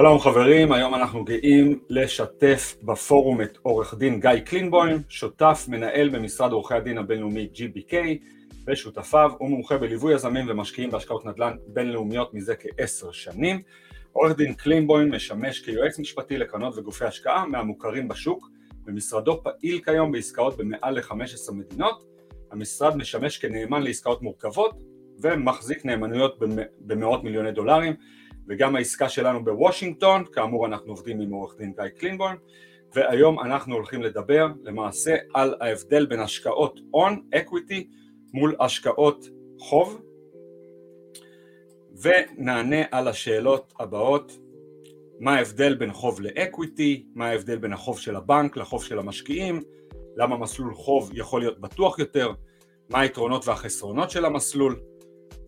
שלום 0.00 0.18
חברים, 0.18 0.72
היום 0.72 0.94
אנחנו 0.94 1.24
גאים 1.24 1.78
לשתף 1.88 2.76
בפורום 2.82 3.42
את 3.42 3.58
עורך 3.62 3.94
דין 3.98 4.20
גיא 4.20 4.30
קלינבוים, 4.44 4.96
שותף 5.08 5.64
מנהל 5.68 6.08
במשרד 6.08 6.52
עורכי 6.52 6.74
הדין 6.74 6.98
הבינלאומי 6.98 7.48
GBK 7.54 7.94
ושותפיו, 8.66 9.30
הוא 9.38 9.50
מומחה 9.50 9.78
בליווי 9.78 10.14
יזמים 10.14 10.46
ומשקיעים 10.48 10.90
בהשקעות 10.90 11.26
נדל"ן 11.26 11.56
בינלאומיות 11.66 12.34
מזה 12.34 12.54
כעשר 12.56 13.12
שנים. 13.12 13.62
עורך 14.12 14.36
דין 14.36 14.54
קלינבוים 14.54 15.12
משמש 15.12 15.60
כיועץ 15.60 15.98
משפטי 15.98 16.38
לקרנות 16.38 16.78
וגופי 16.78 17.04
השקעה 17.04 17.46
מהמוכרים 17.46 18.08
בשוק, 18.08 18.48
ומשרדו 18.86 19.42
פעיל 19.42 19.80
כיום 19.84 20.12
בעסקאות 20.12 20.56
במעל 20.56 20.94
ל-15 20.98 21.52
מדינות. 21.52 22.04
המשרד 22.50 22.96
משמש 22.96 23.38
כנאמן 23.38 23.82
לעסקאות 23.82 24.22
מורכבות 24.22 24.74
ומחזיק 25.22 25.84
נאמנויות 25.84 26.38
במאות 26.80 27.24
מיליוני 27.24 27.52
דולרים. 27.52 27.94
וגם 28.50 28.76
העסקה 28.76 29.08
שלנו 29.08 29.44
בוושינגטון, 29.44 30.24
כאמור 30.32 30.66
אנחנו 30.66 30.92
עובדים 30.92 31.20
עם 31.20 31.30
עורך 31.30 31.56
דין 31.58 31.72
גיא 31.72 31.88
קלינבוים, 31.88 32.36
והיום 32.94 33.40
אנחנו 33.40 33.74
הולכים 33.74 34.02
לדבר 34.02 34.46
למעשה 34.62 35.16
על 35.34 35.54
ההבדל 35.60 36.06
בין 36.06 36.20
השקעות 36.20 36.80
הון, 36.90 37.22
equity, 37.34 37.84
מול 38.32 38.56
השקעות 38.60 39.28
חוב, 39.58 40.00
ונענה 42.02 42.82
על 42.90 43.08
השאלות 43.08 43.72
הבאות, 43.80 44.38
מה 45.20 45.34
ההבדל 45.36 45.74
בין 45.74 45.92
חוב 45.92 46.20
לאקוויטי, 46.20 47.06
מה 47.14 47.26
ההבדל 47.28 47.58
בין 47.58 47.72
החוב 47.72 47.98
של 48.00 48.16
הבנק 48.16 48.56
לחוב 48.56 48.84
של 48.84 48.98
המשקיעים, 48.98 49.62
למה 50.16 50.36
מסלול 50.36 50.74
חוב 50.74 51.10
יכול 51.14 51.40
להיות 51.40 51.60
בטוח 51.60 51.98
יותר, 51.98 52.32
מה 52.88 53.00
היתרונות 53.00 53.48
והחסרונות 53.48 54.10
של 54.10 54.24
המסלול, 54.24 54.80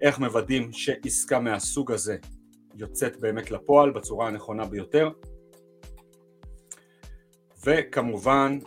איך 0.03 0.19
מוודאים 0.19 0.73
שעסקה 0.73 1.41
מהסוג 1.41 1.93
הזה 1.93 2.17
יוצאת 2.75 3.21
באמת 3.21 3.51
לפועל 3.51 3.91
בצורה 3.91 4.29
הנכונה 4.29 4.65
ביותר. 4.65 5.11
וכמובן 7.67 8.59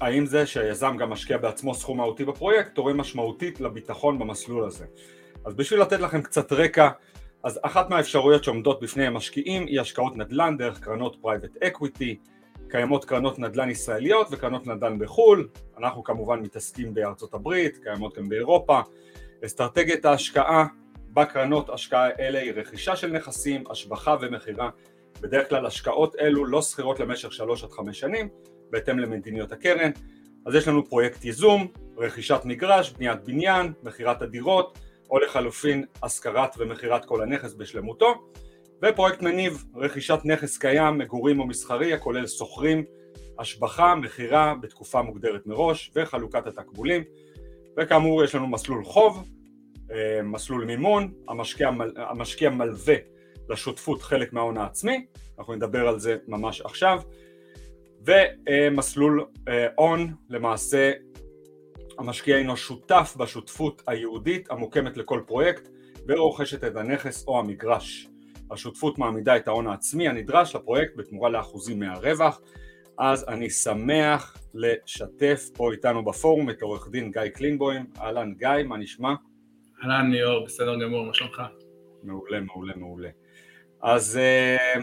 האם 0.00 0.26
זה 0.26 0.46
שהיזם 0.46 0.96
גם 0.96 1.10
משקיע 1.10 1.36
בעצמו 1.38 1.74
סכום 1.74 1.96
מהותי 1.96 2.24
בפרויקט 2.24 2.74
תורם 2.74 3.00
משמעותית 3.00 3.60
לביטחון 3.60 4.18
במסלול 4.18 4.64
הזה. 4.64 4.84
אז 5.44 5.54
בשביל 5.54 5.80
לתת 5.80 6.00
לכם 6.00 6.22
קצת 6.22 6.52
רקע 6.52 6.88
אז 7.44 7.60
אחת 7.62 7.90
מהאפשרויות 7.90 8.44
שעומדות 8.44 8.82
בפני 8.82 9.06
המשקיעים 9.06 9.66
היא 9.66 9.80
השקעות 9.80 10.16
נדל"ן 10.16 10.56
דרך 10.58 10.80
קרנות 10.80 11.16
private 11.20 11.62
equity 11.62 12.18
קיימות 12.68 13.04
קרנות 13.04 13.38
נדל"ן 13.38 13.70
ישראליות 13.70 14.26
וקרנות 14.30 14.66
נדל"ן 14.66 14.98
בחו"ל. 14.98 15.48
אנחנו 15.78 16.04
כמובן 16.04 16.40
מתעסקים 16.40 16.94
בארצות 16.94 17.34
הברית, 17.34 17.76
קיימות 17.76 18.18
גם 18.18 18.28
באירופה. 18.28 18.80
אסטרטגיית 19.44 20.04
ההשקעה 20.04 20.66
בקרנות 21.14 21.70
השקעה 21.70 22.08
אלה 22.20 22.38
היא 22.38 22.52
רכישה 22.56 22.96
של 22.96 23.12
נכסים, 23.12 23.64
השבחה 23.70 24.16
ומכירה. 24.20 24.70
בדרך 25.20 25.48
כלל 25.48 25.66
השקעות 25.66 26.16
אלו 26.20 26.44
לא 26.44 26.62
שכירות 26.62 27.00
למשך 27.00 27.32
שלוש 27.32 27.64
עד 27.64 27.70
חמש 27.70 28.00
שנים, 28.00 28.28
בהתאם 28.70 28.98
למדיניות 28.98 29.52
הקרן. 29.52 29.90
אז 30.46 30.54
יש 30.54 30.68
לנו 30.68 30.86
פרויקט 30.88 31.24
ייזום, 31.24 31.66
רכישת 31.96 32.40
מגרש, 32.44 32.90
בניית 32.90 33.24
בניין, 33.24 33.72
מכירת 33.82 34.22
הדירות, 34.22 34.78
או 35.10 35.18
לחלופין 35.18 35.84
השכרת 36.02 36.54
ומכירת 36.58 37.04
כל 37.04 37.22
הנכס 37.22 37.54
בשלמותו. 37.54 38.14
ופרויקט 38.82 39.22
מניב, 39.22 39.64
רכישת 39.74 40.18
נכס 40.24 40.58
קיים, 40.58 40.98
מגורים 40.98 41.40
או 41.40 41.46
מסחרי, 41.46 41.92
הכולל 41.92 42.26
שוכרים, 42.26 42.84
השבחה, 43.38 43.94
מכירה 43.94 44.54
בתקופה 44.60 45.02
מוגדרת 45.02 45.46
מראש 45.46 45.92
וחלוקת 45.94 46.46
התקבולים. 46.46 47.02
וכאמור 47.76 48.24
יש 48.24 48.34
לנו 48.34 48.46
מסלול 48.46 48.84
חוב, 48.84 49.28
מסלול 50.24 50.64
מימון, 50.64 51.12
המשקיע, 51.28 51.70
המשקיע 51.96 52.50
מלווה 52.50 52.94
לשותפות 53.48 54.02
חלק 54.02 54.32
מההון 54.32 54.56
העצמי, 54.56 55.06
אנחנו 55.38 55.54
נדבר 55.54 55.88
על 55.88 55.98
זה 55.98 56.16
ממש 56.28 56.60
עכשיו, 56.60 57.02
ומסלול 58.04 59.24
אה, 59.48 59.66
הון, 59.76 60.14
למעשה 60.30 60.92
המשקיע 61.98 62.36
הינו 62.36 62.56
שותף 62.56 63.14
בשותפות 63.18 63.82
היהודית 63.86 64.50
המוקמת 64.50 64.96
לכל 64.96 65.20
פרויקט 65.26 65.68
ורוכשת 66.08 66.64
את 66.64 66.76
הנכס 66.76 67.26
או 67.26 67.38
המגרש. 67.38 68.08
השותפות 68.50 68.98
מעמידה 68.98 69.36
את 69.36 69.48
ההון 69.48 69.66
העצמי 69.66 70.08
הנדרש 70.08 70.56
לפרויקט 70.56 70.96
בתמורה 70.96 71.30
לאחוזים 71.30 71.78
מהרווח, 71.78 72.40
אז 72.98 73.24
אני 73.28 73.50
שמח 73.50 74.36
לשתף 74.54 75.50
פה 75.54 75.72
איתנו 75.72 76.04
בפורום 76.04 76.50
את 76.50 76.62
עורך 76.62 76.88
דין 76.90 77.10
גיא 77.10 77.28
קלינבוים, 77.28 77.86
אהלן 78.00 78.34
גיא, 78.34 78.48
מה 78.64 78.76
נשמע? 78.76 79.14
אהלן 79.84 80.10
ליאור, 80.10 80.44
בסדר 80.44 80.76
גמור, 80.76 81.04
מה 81.06 81.14
שלומך? 81.14 81.42
מעולה, 82.02 82.40
מעולה, 82.40 82.72
מעולה. 82.76 83.08
אז 83.82 84.16
אה, 84.16 84.74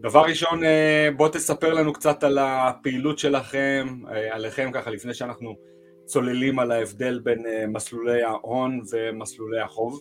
דבר 0.00 0.22
ראשון, 0.22 0.64
אה, 0.64 1.08
בוא 1.16 1.28
תספר 1.28 1.74
לנו 1.74 1.92
קצת 1.92 2.24
על 2.24 2.38
הפעילות 2.38 3.18
שלכם, 3.18 3.86
אה, 4.08 4.34
עליכם 4.34 4.70
ככה, 4.72 4.90
לפני 4.90 5.14
שאנחנו 5.14 5.56
צוללים 6.04 6.58
על 6.58 6.70
ההבדל 6.70 7.18
בין 7.18 7.42
מסלולי 7.68 8.22
ההון 8.22 8.80
ומסלולי 8.92 9.60
החוב. 9.60 10.00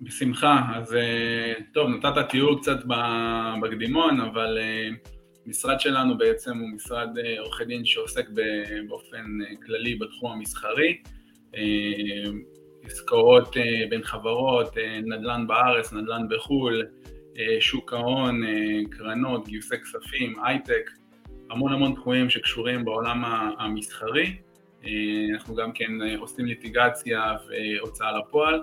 בשמחה, 0.00 0.60
אז 0.76 0.96
טוב, 1.74 1.88
נתת 1.88 2.30
תיאור 2.30 2.60
קצת 2.60 2.78
בקדימון, 3.62 4.20
אבל 4.20 4.58
המשרד 5.46 5.80
שלנו 5.80 6.18
בעצם 6.18 6.58
הוא 6.58 6.68
משרד 6.74 7.08
עורכי 7.38 7.64
דין 7.64 7.84
שעוסק 7.84 8.28
באופן 8.88 9.24
כללי 9.66 9.94
בתחום 9.94 10.32
המסחרי. 10.32 10.96
עסקאות 12.84 13.56
אה, 13.56 13.62
בין 13.90 14.02
חברות, 14.02 14.78
אה, 14.78 15.00
נדל"ן 15.00 15.46
בארץ, 15.46 15.92
נדל"ן 15.92 16.26
בחו"ל, 16.30 16.86
אה, 17.38 17.60
שוק 17.60 17.92
ההון, 17.92 18.40
קרנות, 18.90 19.48
גיוסי 19.48 19.74
כספים, 19.78 20.36
הייטק, 20.44 20.90
המון 21.50 21.72
המון 21.72 21.94
תחומים 21.94 22.30
שקשורים 22.30 22.84
בעולם 22.84 23.24
המסחרי. 23.58 24.36
אנחנו 25.34 25.54
גם 25.54 25.72
כן 25.72 25.92
עושים 26.18 26.46
ליטיגציה 26.46 27.36
והוצאה 27.48 28.18
לפועל, 28.18 28.60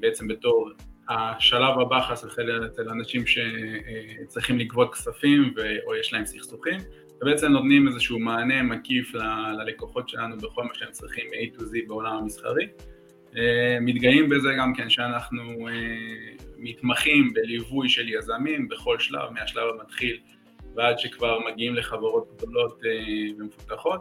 בעצם 0.00 0.28
בתור 0.28 0.70
השלב 1.08 1.80
הבא 1.80 2.00
חס 2.00 2.24
וחלילה 2.24 2.66
אצל 2.66 2.88
אנשים 2.88 3.22
שצריכים 3.26 4.58
לגבות 4.58 4.94
כספים 4.94 5.54
או 5.86 5.94
יש 5.94 6.12
להם 6.12 6.24
סכסוכים, 6.24 6.80
ובעצם 7.22 7.46
נותנים 7.46 7.88
איזשהו 7.88 8.18
מענה 8.18 8.62
מקיף 8.62 9.14
ללקוחות 9.58 10.08
שלנו 10.08 10.36
בכל 10.36 10.64
מה 10.64 10.74
שהם 10.74 10.90
צריכים 10.90 11.26
מ-A 11.30 11.58
to 11.58 11.62
Z 11.62 11.88
בעולם 11.88 12.16
המסחרי. 12.16 12.66
אה, 13.36 13.78
מתגאים 13.80 14.28
בזה 14.28 14.48
גם 14.58 14.74
כן 14.74 14.90
שאנחנו 14.90 15.68
אה, 15.68 15.74
מתמחים 16.58 17.32
בליווי 17.34 17.88
של 17.88 18.08
יזמים 18.08 18.68
בכל 18.68 18.98
שלב, 18.98 19.30
מהשלב 19.30 19.64
המתחיל 19.74 20.18
ועד 20.74 20.98
שכבר 20.98 21.38
מגיעים 21.50 21.74
לחברות 21.74 22.28
גדולות 22.36 22.80
אה, 22.84 22.90
ומפותחות. 23.38 24.00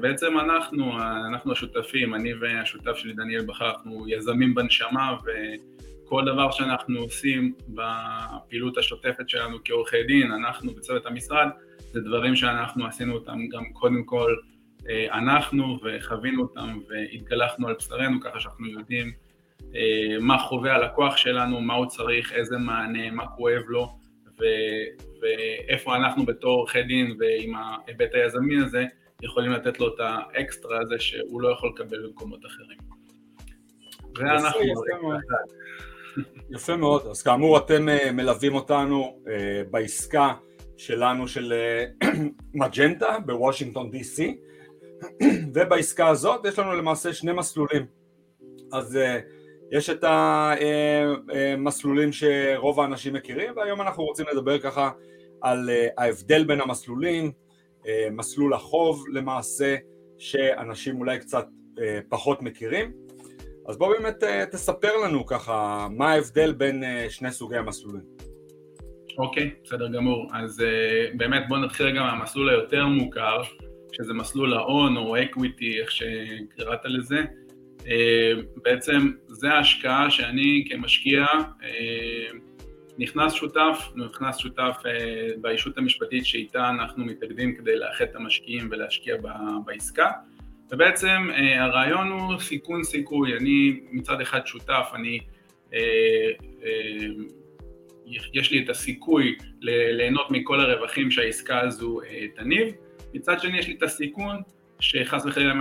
בעצם 0.00 0.38
אנחנו, 0.38 0.98
אנחנו 1.28 1.52
השותפים, 1.52 2.14
אני 2.14 2.34
והשותף 2.34 2.96
שלי 2.96 3.12
דניאל 3.12 3.44
בכר, 3.44 3.70
אנחנו 3.70 4.08
יזמים 4.08 4.54
בנשמה 4.54 5.16
וכל 6.04 6.24
דבר 6.26 6.50
שאנחנו 6.50 7.00
עושים 7.00 7.52
בפעילות 7.68 8.78
השוטפת 8.78 9.28
שלנו 9.28 9.56
כעורכי 9.64 10.02
דין, 10.02 10.32
אנחנו 10.32 10.72
בצוות 10.74 11.06
המשרד, 11.06 11.48
זה 11.92 12.00
דברים 12.00 12.36
שאנחנו 12.36 12.86
עשינו 12.86 13.14
אותם 13.14 13.48
גם 13.48 13.64
קודם 13.72 14.04
כל 14.04 14.34
אנחנו 14.90 15.78
וחווינו 15.84 16.42
אותם 16.42 16.78
והתגלחנו 16.88 17.68
על 17.68 17.74
בשרנו 17.74 18.20
ככה 18.20 18.40
שאנחנו 18.40 18.66
יודעים 18.66 19.12
אה, 19.74 20.20
מה 20.20 20.38
חווה 20.38 20.74
הלקוח 20.74 21.16
שלנו, 21.16 21.60
מה 21.60 21.74
הוא 21.74 21.86
צריך, 21.86 22.32
איזה 22.32 22.58
מענה, 22.58 23.10
מה 23.10 23.26
כואב 23.26 23.62
לו 23.68 23.98
ו, 24.40 24.44
ואיפה 25.22 25.96
אנחנו 25.96 26.26
בתור 26.26 26.58
עורכי 26.58 26.82
דין 26.82 27.16
ועם 27.18 27.52
ההיבט 27.54 28.14
היזמי 28.14 28.64
הזה 28.64 28.84
יכולים 29.22 29.52
לתת 29.52 29.80
לו 29.80 29.94
את 29.94 30.00
האקסטרה 30.00 30.78
הזה 30.82 30.98
שהוא 30.98 31.40
לא 31.40 31.48
יכול 31.48 31.72
לקבל 31.74 32.06
במקומות 32.06 32.46
אחרים. 32.46 32.78
ואנחנו... 34.16 34.60
יפה 36.50 36.76
מאוד, 36.76 37.06
אז 37.06 37.22
כאמור 37.22 37.58
אתם 37.58 37.88
אה, 37.88 38.12
מלווים 38.12 38.54
אותנו 38.54 39.22
בעסקה 39.70 40.34
שלנו 40.76 41.28
של 41.28 41.52
מג'נטה 42.54 43.18
בוושינגטון 43.26 43.90
די.סי 43.90 44.38
ובעסקה 45.54 46.08
הזאת 46.08 46.44
יש 46.44 46.58
לנו 46.58 46.72
למעשה 46.72 47.12
שני 47.12 47.32
מסלולים 47.32 47.86
אז 48.72 48.96
uh, 48.96 48.98
יש 49.72 49.90
את 49.90 50.04
המסלולים 50.04 52.12
שרוב 52.12 52.80
האנשים 52.80 53.14
מכירים 53.14 53.56
והיום 53.56 53.80
אנחנו 53.80 54.04
רוצים 54.04 54.26
לדבר 54.32 54.58
ככה 54.58 54.90
על 55.40 55.70
ההבדל 55.98 56.44
בין 56.44 56.60
המסלולים, 56.60 57.32
מסלול 58.10 58.54
החוב 58.54 59.04
למעשה 59.12 59.76
שאנשים 60.18 61.00
אולי 61.00 61.18
קצת 61.18 61.46
פחות 62.08 62.42
מכירים 62.42 62.92
אז 63.68 63.78
בוא 63.78 63.94
באמת 63.94 64.24
תספר 64.50 64.96
לנו 64.96 65.26
ככה 65.26 65.88
מה 65.90 66.12
ההבדל 66.12 66.52
בין 66.52 66.84
שני 67.08 67.32
סוגי 67.32 67.56
המסלולים. 67.56 68.02
אוקיי, 69.18 69.42
okay, 69.42 69.64
בסדר 69.64 69.88
גמור. 69.88 70.30
אז 70.34 70.60
uh, 70.60 71.16
באמת 71.16 71.42
בוא 71.48 71.58
נתחיל 71.58 71.86
רגע 71.86 72.00
מהמסלול 72.00 72.50
היותר 72.50 72.86
מוכר 72.86 73.42
שזה 73.92 74.14
מסלול 74.14 74.54
ההון 74.54 74.96
או 74.96 75.22
equity, 75.22 75.80
איך 75.80 75.90
שקראת 75.90 76.84
לזה, 76.84 77.24
אה, 77.86 78.32
בעצם 78.64 79.10
זה 79.28 79.50
ההשקעה 79.52 80.10
שאני 80.10 80.64
כמשקיע 80.70 81.24
אה, 81.62 82.28
נכנס 82.98 83.32
שותף, 83.32 83.88
נכנס 83.94 84.38
שותף 84.38 84.76
אה, 84.86 85.30
בישות 85.40 85.78
המשפטית 85.78 86.26
שאיתה 86.26 86.68
אנחנו 86.68 87.04
מתאגדים 87.04 87.54
כדי 87.54 87.76
לאחד 87.76 88.04
את 88.04 88.16
המשקיעים 88.16 88.68
ולהשקיע 88.70 89.16
בעסקה. 89.64 90.10
ובעצם 90.70 91.28
הרעיון 91.58 92.08
הוא 92.08 92.38
סיכון 92.38 92.84
סיכוי, 92.84 93.36
אני 93.36 93.80
מצד 93.90 94.20
אחד 94.20 94.46
שותף, 94.46 94.90
אני, 94.94 95.20
יש 98.32 98.50
לי 98.52 98.64
את 98.64 98.68
הסיכוי 98.70 99.36
ליהנות 99.60 100.30
מכל 100.30 100.60
הרווחים 100.60 101.10
שהעסקה 101.10 101.60
הזו 101.60 102.00
תניב, 102.34 102.74
מצד 103.14 103.40
שני 103.40 103.58
יש 103.58 103.68
לי 103.68 103.74
את 103.74 103.82
הסיכון 103.82 104.36
שחס 104.80 105.26
וחלילה 105.26 105.54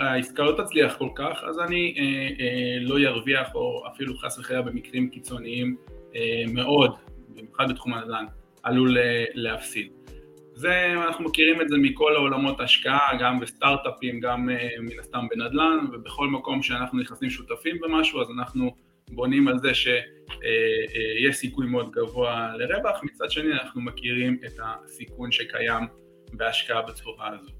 העסקה 0.00 0.42
לא 0.42 0.62
תצליח 0.62 0.96
כל 0.96 1.08
כך, 1.14 1.44
אז 1.48 1.58
אני 1.58 1.94
אה, 1.98 2.04
אה, 2.44 2.78
לא 2.80 2.98
ירוויח, 3.00 3.54
או 3.54 3.82
אפילו 3.94 4.16
חס 4.16 4.38
וחלילה 4.38 4.62
במקרים 4.62 5.08
קיצוניים 5.10 5.76
אה, 6.14 6.44
מאוד, 6.52 6.94
במיוחד 7.28 7.70
בתחום 7.70 7.94
הנדל"ן, 7.94 8.24
עלול 8.62 8.98
אה, 8.98 9.24
להפסיד. 9.34 9.92
זה, 10.56 10.92
אנחנו 11.06 11.24
מכירים 11.24 11.60
את 11.60 11.68
זה 11.68 11.76
מכל 11.78 12.14
העולמות 12.14 12.60
השקעה, 12.60 13.08
גם 13.20 13.40
בסטארט-אפים, 13.40 14.20
גם 14.20 14.50
אה, 14.50 14.68
מן 14.80 14.98
הסתם 15.00 15.26
בנדל"ן, 15.30 15.78
ובכל 15.92 16.28
מקום 16.28 16.62
שאנחנו 16.62 16.98
נכנסים 16.98 17.30
שותפים 17.30 17.76
במשהו, 17.80 18.20
אז 18.20 18.26
אנחנו 18.38 18.74
בונים 19.10 19.48
על 19.48 19.58
זה 19.58 19.74
שיש 19.74 20.02
אה, 20.44 21.26
אה, 21.26 21.32
סיכוי 21.32 21.66
מאוד 21.66 21.90
גבוה 21.90 22.56
לרווח, 22.56 23.04
מצד 23.04 23.30
שני 23.30 23.52
אנחנו 23.52 23.80
מכירים 23.80 24.38
את 24.46 24.60
הסיכון 24.62 25.32
שקיים 25.32 25.84
בהשקעה 26.36 26.82
בצורה 26.82 27.28
הזו. 27.28 27.50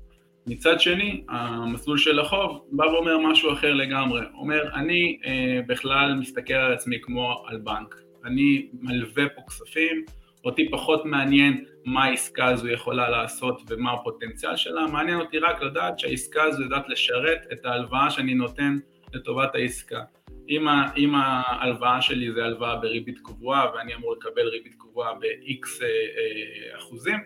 מצד 0.46 0.80
שני, 0.80 1.24
המסלול 1.28 1.98
של 1.98 2.20
החוב 2.20 2.66
בא 2.72 2.84
ואומר 2.84 3.18
משהו 3.18 3.52
אחר 3.52 3.74
לגמרי. 3.74 4.20
אומר, 4.34 4.74
אני 4.74 5.18
אה, 5.24 5.60
בכלל 5.66 6.14
מסתכל 6.14 6.54
על 6.54 6.72
עצמי 6.72 6.96
כמו 7.02 7.44
על 7.46 7.58
בנק. 7.58 7.94
אני 8.24 8.68
מלווה 8.80 9.28
פה 9.28 9.42
כספים, 9.48 10.04
אותי 10.44 10.70
פחות 10.70 11.04
מעניין 11.04 11.64
מה 11.84 12.04
העסקה 12.04 12.46
הזו 12.46 12.68
יכולה 12.68 13.10
לעשות 13.10 13.62
ומה 13.68 13.92
הפוטנציאל 13.92 14.56
שלה, 14.56 14.86
מעניין 14.86 15.20
אותי 15.20 15.38
רק 15.38 15.62
לדעת 15.62 15.98
שהעסקה 15.98 16.42
הזו 16.42 16.62
יודעת 16.62 16.88
לשרת 16.88 17.46
את 17.52 17.64
ההלוואה 17.64 18.10
שאני 18.10 18.34
נותן 18.34 18.78
לטובת 19.14 19.54
העסקה. 19.54 20.00
אם, 20.48 20.68
אם 20.96 21.14
ההלוואה 21.14 22.02
שלי 22.02 22.32
זה 22.32 22.44
הלוואה 22.44 22.76
בריבית 22.76 23.18
קבועה 23.18 23.66
ואני 23.74 23.94
אמור 23.94 24.12
לקבל 24.12 24.48
ריבית 24.48 24.74
קבועה 24.78 25.14
ב-X 25.14 25.82
אה, 25.82 25.86
אה, 25.86 26.78
אחוזים, 26.78 27.18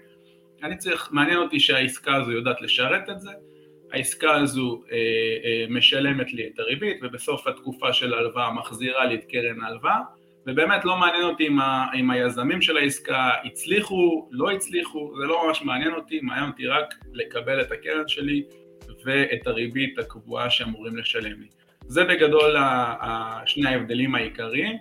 אני 0.62 0.76
צריך, 0.76 1.08
מעניין 1.12 1.38
אותי 1.38 1.60
שהעסקה 1.60 2.14
הזו 2.14 2.32
יודעת 2.32 2.62
לשרת 2.62 3.10
את 3.10 3.20
זה, 3.20 3.30
העסקה 3.92 4.34
הזו 4.34 4.82
אה, 4.92 4.96
אה, 5.44 5.66
משלמת 5.68 6.32
לי 6.32 6.46
את 6.46 6.58
הריבית 6.58 6.98
ובסוף 7.02 7.46
התקופה 7.46 7.92
של 7.92 8.14
ההלוואה 8.14 8.52
מחזירה 8.52 9.04
לי 9.04 9.14
את 9.14 9.24
קרן 9.24 9.62
ההלוואה 9.62 9.98
ובאמת 10.46 10.84
לא 10.84 10.96
מעניין 10.96 11.24
אותי 11.24 11.46
אם, 11.46 11.60
ה, 11.60 11.86
אם 11.94 12.10
היזמים 12.10 12.62
של 12.62 12.76
העסקה 12.76 13.30
הצליחו, 13.44 14.28
לא 14.30 14.50
הצליחו, 14.50 15.12
זה 15.20 15.26
לא 15.26 15.46
ממש 15.46 15.62
מעניין 15.62 15.92
אותי, 15.92 16.20
מעניין 16.22 16.50
אותי 16.50 16.66
רק 16.66 16.94
לקבל 17.12 17.60
את 17.60 17.72
הקרן 17.72 18.08
שלי 18.08 18.42
ואת 19.04 19.46
הריבית 19.46 19.98
הקבועה 19.98 20.50
שאמורים 20.50 20.96
לשלם 20.96 21.40
לי. 21.40 21.46
זה 21.86 22.04
בגדול 22.04 22.56
שני 23.46 23.68
ההבדלים 23.68 24.14
העיקריים. 24.14 24.76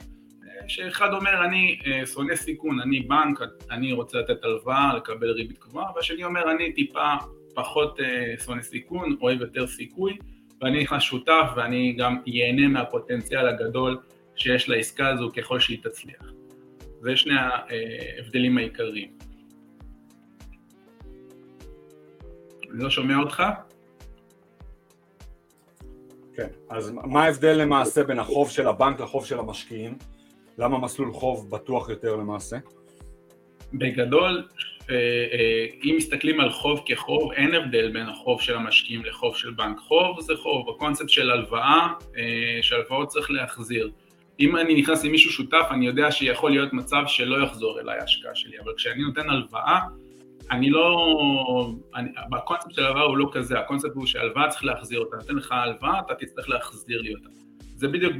שאחד 0.70 1.14
אומר 1.14 1.46
אני 1.46 1.80
אה, 1.86 2.06
שונא 2.06 2.36
סיכון, 2.36 2.80
אני 2.80 3.00
בנק, 3.00 3.40
אני 3.72 3.94
רוצה 3.94 4.18
לתת 4.18 4.44
הלוואה, 4.44 4.96
לקבל 4.98 5.32
ריבית 5.32 5.58
קבועה, 5.58 5.86
והשני 5.96 6.24
אומר 6.24 6.52
אני 6.52 6.74
טיפה 6.74 7.14
פחות 7.54 8.00
אה, 8.00 8.34
שונא 8.46 8.62
סיכון, 8.62 9.16
אוהב 9.22 9.42
יותר 9.42 9.68
סיכוי, 9.68 10.18
ואני 10.62 10.84
נכנס 10.84 11.04
שותף 11.04 11.50
ואני 11.56 11.94
גם 11.94 12.18
ייהנה 12.26 12.68
מהפוטנציאל 12.68 13.48
הגדול 13.48 13.98
שיש 14.36 14.70
לעסקה 14.70 15.08
הזו 15.08 15.30
ככל 15.38 15.60
שהיא 15.60 15.84
תצליח. 15.84 16.32
זה 17.02 17.18
שני 17.18 17.34
ההבדלים 17.40 18.58
העיקריים. 18.58 19.10
אני 22.72 22.84
לא 22.84 22.90
שומע 22.90 23.18
אותך? 23.18 23.44
כן, 26.34 26.48
אז 26.70 26.92
מה 26.92 27.24
ההבדל 27.24 27.54
למעשה 27.54 28.04
בין 28.04 28.20
החוב 28.20 28.50
של 28.50 28.68
הבנק 28.68 29.00
לחוב 29.00 29.26
של 29.26 29.40
המשקיעים? 29.40 29.98
למה 30.60 30.78
מסלול 30.78 31.14
חוב 31.14 31.50
בטוח 31.50 31.90
יותר 31.90 32.16
למעשה? 32.16 32.58
בגדול, 33.74 34.48
אה, 34.90 34.96
אה, 34.96 35.66
אם 35.84 35.96
מסתכלים 35.98 36.40
על 36.40 36.50
חוב 36.50 36.82
כחוב, 36.86 37.32
אין 37.32 37.56
הבדל 37.56 37.92
בין 37.92 38.10
החוב 38.10 38.42
של 38.42 38.56
המשקיעים 38.56 39.06
לחוב 39.06 39.36
של 39.36 39.52
בנק. 39.52 39.78
חוב 39.80 40.22
זה 40.22 40.34
חוב, 40.36 40.70
הקונספט 40.70 41.10
של 41.10 41.32
הלוואה, 41.32 41.88
אה, 42.18 42.60
שהלוואות 42.62 43.08
צריך 43.08 43.32
להחזיר. 43.32 43.92
אם 44.40 44.58
אני 44.58 44.82
נכנס 44.82 45.06
עם 45.06 45.12
מישהו 45.12 45.32
שותף, 45.32 45.68
אני 45.72 45.88
יודע 45.88 46.12
שיכול 46.12 46.52
להיות 46.52 46.74
מצב 46.74 47.04
שלא 47.08 47.44
יחזור 47.44 47.80
אליי 47.80 48.00
ההשקעה 48.00 48.36
שלי, 48.36 48.60
אבל 48.64 48.72
כשאני 48.78 49.04
נותן 49.04 49.30
הלוואה, 49.30 49.80
אני 50.52 50.70
לא... 50.70 51.72
אני, 51.96 52.10
הקונספט 52.34 52.72
של 52.72 52.86
הלוואה 52.86 53.04
הוא 53.04 53.18
לא 53.18 53.30
כזה, 53.32 53.60
הקונספט 53.60 53.92
הוא 53.96 54.06
שהלוואה 54.06 54.48
צריך 54.48 54.64
להחזיר 54.64 55.00
אותה. 55.00 55.18
נותן 55.18 55.36
לך 55.36 55.52
הלוואה, 55.52 56.00
אתה 56.00 56.16
תצטרך 56.16 56.50
להחזיר 56.50 57.02
לי 57.02 57.14
אותה. 57.16 57.30
זה 57.80 57.88
בדיוק 57.88 58.14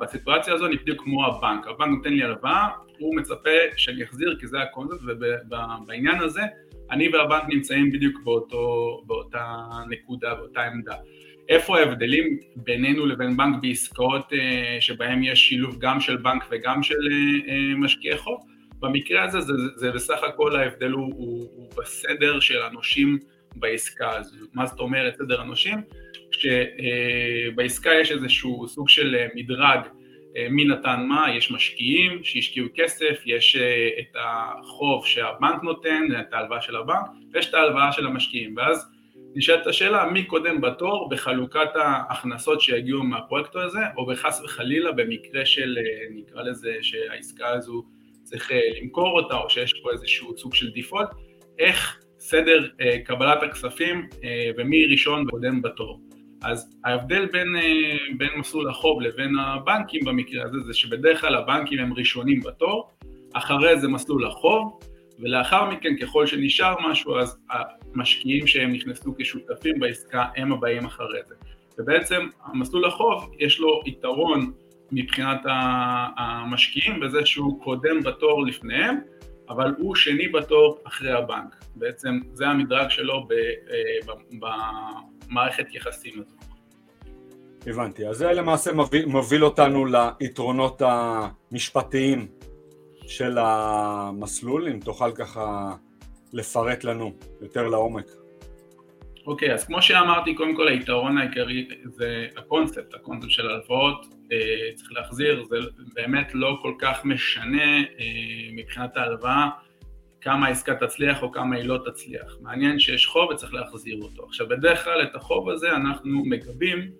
בסיטואציה 0.00 0.54
הזו, 0.54 0.66
אני 0.66 0.76
בדיוק 0.76 1.02
כמו 1.02 1.26
הבנק, 1.26 1.66
הבנק 1.66 1.88
נותן 1.88 2.12
לי 2.12 2.22
הלוואה, 2.22 2.68
הוא 2.98 3.16
מצפה 3.16 3.50
שאני 3.76 4.04
אחזיר 4.04 4.36
כי 4.40 4.46
זה 4.46 4.60
הקונספט 4.60 5.00
ובעניין 5.04 6.20
הזה 6.20 6.42
אני 6.90 7.08
והבנק 7.08 7.42
נמצאים 7.48 7.92
בדיוק 7.92 8.20
באותו, 8.24 9.02
באותה 9.06 9.56
נקודה, 9.88 10.34
באותה 10.34 10.62
עמדה. 10.62 10.94
איפה 11.48 11.78
ההבדלים 11.78 12.38
בינינו 12.56 13.06
לבין 13.06 13.36
בנק 13.36 13.62
בעסקאות 13.62 14.32
אה, 14.32 14.76
שבהם 14.80 15.22
יש 15.22 15.48
שילוב 15.48 15.78
גם 15.78 16.00
של 16.00 16.16
בנק 16.16 16.44
וגם 16.50 16.82
של 16.82 17.08
אה, 17.10 17.52
אה, 17.52 17.74
משקיעי 17.76 18.18
חוב? 18.18 18.40
במקרה 18.80 19.24
הזה 19.24 19.40
זה, 19.40 19.52
זה, 19.52 19.68
זה 19.76 19.92
בסך 19.92 20.22
הכל 20.28 20.56
ההבדל 20.56 20.90
הוא, 20.90 21.14
הוא, 21.16 21.48
הוא 21.54 21.70
בסדר 21.76 22.40
של 22.40 22.62
הנושים 22.62 23.18
בעסקה 23.56 24.16
הזו. 24.16 24.36
מה 24.54 24.66
זאת 24.66 24.80
אומרת 24.80 25.16
סדר 25.16 25.40
הנושים? 25.40 25.82
שבעסקה 26.32 27.90
יש 28.00 28.12
איזשהו 28.12 28.68
סוג 28.68 28.88
של 28.88 29.14
אה, 29.14 29.26
מדרג 29.34 29.80
אה, 30.36 30.46
מי 30.50 30.64
נתן 30.64 31.04
מה, 31.08 31.26
יש 31.36 31.50
משקיעים 31.50 32.24
שהשקיעו 32.24 32.68
כסף, 32.74 33.22
יש 33.26 33.56
אה, 33.56 33.88
את 33.98 34.16
החוב 34.20 35.06
שהבנק 35.06 35.62
נותן, 35.62 36.02
את 36.20 36.32
ההלוואה 36.32 36.60
של 36.60 36.76
הבנק, 36.76 37.06
ויש 37.32 37.48
את 37.48 37.54
ההלוואה 37.54 37.92
של 37.92 38.06
המשקיעים, 38.06 38.56
ואז 38.56 38.90
נשאלת 39.34 39.66
השאלה 39.66 40.06
מי 40.06 40.24
קודם 40.24 40.60
בתור 40.60 41.08
בחלוקת 41.08 41.68
ההכנסות 41.74 42.60
שיגיעו 42.60 43.02
מהפרויקט 43.02 43.56
הזה, 43.56 43.80
או 43.96 44.06
בחס 44.06 44.42
וחלילה 44.44 44.92
במקרה 44.92 45.46
של, 45.46 45.78
נקרא 46.10 46.42
לזה, 46.42 46.76
שהעסקה 46.82 47.48
הזו 47.48 47.84
צריך 48.22 48.50
למכור 48.80 49.20
אותה, 49.20 49.36
או 49.36 49.50
שיש 49.50 49.72
פה 49.82 49.92
איזשהו 49.92 50.38
סוג 50.38 50.54
של 50.54 50.70
דיפולט, 50.70 51.08
איך 51.58 52.00
סדר 52.30 52.68
קבלת 53.04 53.42
הכספים 53.42 54.08
ומי 54.56 54.86
ראשון 54.86 55.26
קודם 55.30 55.62
בתור. 55.62 56.00
אז 56.42 56.70
ההבדל 56.84 57.26
בין, 57.26 57.56
אה, 57.56 57.96
בין 58.16 58.28
מסלול 58.38 58.70
החוב 58.70 59.02
לבין 59.02 59.38
הבנקים 59.38 60.04
במקרה 60.04 60.44
הזה 60.44 60.60
זה 60.66 60.74
שבדרך 60.74 61.20
כלל 61.20 61.34
הבנקים 61.34 61.78
הם 61.78 61.92
ראשונים 61.94 62.40
בתור, 62.40 62.90
אחרי 63.32 63.80
זה 63.80 63.88
מסלול 63.88 64.26
החוב, 64.26 64.80
ולאחר 65.18 65.70
מכן 65.70 65.96
ככל 65.96 66.26
שנשאר 66.26 66.74
משהו 66.90 67.18
אז 67.18 67.38
המשקיעים 67.94 68.46
שהם 68.46 68.72
נכנסו 68.72 69.14
כשותפים 69.18 69.78
בעסקה 69.78 70.24
הם 70.36 70.52
הבאים 70.52 70.84
אחרי 70.84 71.20
זה. 71.26 71.34
ובעצם 71.78 72.26
המסלול 72.44 72.84
החוב 72.84 73.34
יש 73.38 73.58
לו 73.58 73.80
יתרון 73.86 74.52
מבחינת 74.92 75.40
המשקיעים 76.16 77.00
בזה 77.00 77.26
שהוא 77.26 77.62
קודם 77.62 78.02
בתור 78.02 78.46
לפניהם, 78.46 78.96
אבל 79.50 79.74
הוא 79.78 79.94
שני 79.94 80.28
בתור 80.28 80.78
אחרי 80.84 81.12
הבנק. 81.12 81.64
בעצם 81.74 82.20
זה 82.32 82.46
המדרג 82.46 82.90
שלו 82.90 83.28
אה, 83.32 84.14
במערכת 85.28 85.74
יחסים 85.74 86.12
הזו. 86.20 86.36
הבנתי, 87.66 88.08
אז 88.08 88.16
זה 88.16 88.32
למעשה 88.32 88.72
מוביל, 88.72 89.06
מוביל 89.06 89.44
אותנו 89.44 89.86
ליתרונות 89.86 90.82
המשפטיים 90.84 92.28
של 93.06 93.38
המסלול, 93.40 94.68
אם 94.68 94.80
תוכל 94.80 95.12
ככה 95.12 95.74
לפרט 96.32 96.84
לנו 96.84 97.12
יותר 97.40 97.68
לעומק. 97.68 98.06
אוקיי, 99.30 99.50
okay, 99.50 99.52
אז 99.52 99.64
כמו 99.64 99.82
שאמרתי, 99.82 100.34
קודם 100.34 100.56
כל 100.56 100.68
היתרון 100.68 101.18
העיקרי 101.18 101.68
זה 101.84 102.26
הקונספט, 102.36 102.94
הקונספט 102.94 103.30
של 103.30 103.50
הלוואות, 103.50 104.06
אה, 104.32 104.72
צריך 104.74 104.92
להחזיר, 104.92 105.44
זה 105.44 105.56
באמת 105.94 106.30
לא 106.34 106.58
כל 106.62 106.74
כך 106.78 107.04
משנה 107.04 107.78
אה, 107.78 107.84
מבחינת 108.52 108.96
ההלוואה 108.96 109.48
כמה 110.20 110.46
העסקה 110.46 110.74
תצליח 110.74 111.22
או 111.22 111.32
כמה 111.32 111.56
היא 111.56 111.64
לא 111.64 111.78
תצליח. 111.84 112.36
מעניין 112.40 112.78
שיש 112.78 113.06
חוב 113.06 113.30
וצריך 113.30 113.54
להחזיר 113.54 113.98
אותו. 114.02 114.24
עכשיו 114.24 114.48
בדרך 114.48 114.84
כלל 114.84 115.02
את 115.02 115.14
החוב 115.14 115.48
הזה 115.48 115.70
אנחנו 115.70 116.24
מגבים 116.24 116.90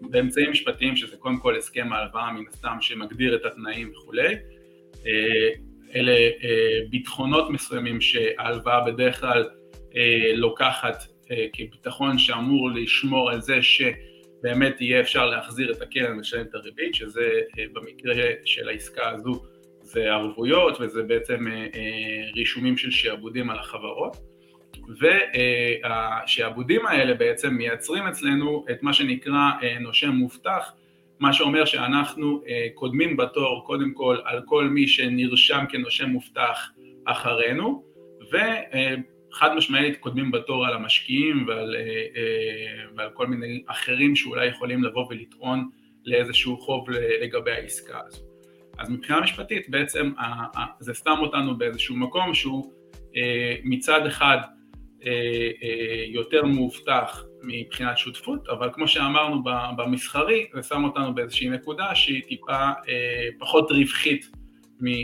באמצעים 0.00 0.50
משפטיים 0.50 0.96
שזה 0.96 1.16
קודם 1.16 1.38
כל 1.38 1.56
הסכם 1.56 1.92
ההלוואה 1.92 2.32
מן 2.32 2.44
הסתם 2.48 2.76
שמגדיר 2.80 3.34
את 3.34 3.44
התנאים 3.44 3.92
וכולי. 3.92 4.34
אה, 5.06 5.48
אלה 5.94 6.12
אה, 6.12 6.80
ביטחונות 6.90 7.50
מסוימים 7.50 8.00
שההלוואה 8.00 8.80
בדרך 8.84 9.20
כלל 9.20 9.48
אה, 9.96 10.32
לוקחת 10.34 11.11
כביטחון 11.52 12.18
שאמור 12.18 12.70
לשמור 12.70 13.30
על 13.30 13.40
זה 13.40 13.58
שבאמת 13.62 14.80
יהיה 14.80 15.00
אפשר 15.00 15.26
להחזיר 15.26 15.72
את 15.72 15.82
הקרן 15.82 16.16
ולשלם 16.16 16.40
את 16.40 16.54
הריבית, 16.54 16.94
שזה 16.94 17.40
במקרה 17.72 18.14
של 18.44 18.68
העסקה 18.68 19.08
הזו 19.08 19.42
זה 19.80 20.12
ערבויות 20.12 20.80
וזה 20.80 21.02
בעצם 21.02 21.46
רישומים 22.34 22.76
של 22.76 22.90
שעבודים 22.90 23.50
על 23.50 23.58
החברות. 23.58 24.16
והשעבודים 25.00 26.86
האלה 26.86 27.14
בעצם 27.14 27.54
מייצרים 27.54 28.06
אצלנו 28.06 28.64
את 28.70 28.82
מה 28.82 28.92
שנקרא 28.92 29.50
נושם 29.80 30.10
מובטח 30.10 30.72
מה 31.20 31.32
שאומר 31.32 31.64
שאנחנו 31.64 32.42
קודמים 32.74 33.16
בתור 33.16 33.64
קודם 33.66 33.92
כל 33.94 34.16
על 34.24 34.40
כל 34.46 34.64
מי 34.64 34.88
שנרשם 34.88 35.64
כנושם 35.68 36.08
מובטח 36.08 36.70
אחרינו 37.06 37.84
וחד 39.32 39.54
משמעית 39.56 39.96
קודמים 39.96 40.30
בתור 40.30 40.66
על 40.66 40.74
המשקיעים 40.74 41.44
ועל, 41.48 41.76
ועל 42.96 43.10
כל 43.14 43.26
מיני 43.26 43.62
אחרים 43.66 44.16
שאולי 44.16 44.46
יכולים 44.46 44.84
לבוא 44.84 45.06
ולטעון 45.10 45.68
לאיזשהו 46.04 46.56
חוב 46.56 46.90
לגבי 47.22 47.50
העסקה 47.50 48.00
הזו. 48.06 48.22
אז 48.78 48.90
מבחינה 48.90 49.20
משפטית 49.20 49.68
בעצם 49.68 50.12
זה 50.80 50.94
שם 50.94 51.18
אותנו 51.20 51.58
באיזשהו 51.58 51.96
מקום 51.96 52.34
שהוא 52.34 52.72
מצד 53.64 54.06
אחד 54.06 54.38
יותר 56.08 56.44
מאובטח 56.44 57.24
מבחינת 57.42 57.98
שותפות, 57.98 58.48
אבל 58.48 58.70
כמו 58.72 58.88
שאמרנו 58.88 59.42
במסחרי 59.76 60.46
זה 60.54 60.62
שם 60.62 60.84
אותנו 60.84 61.14
באיזושהי 61.14 61.48
נקודה 61.48 61.94
שהיא 61.94 62.22
טיפה 62.22 62.70
פחות 63.38 63.70
רווחית 63.70 64.26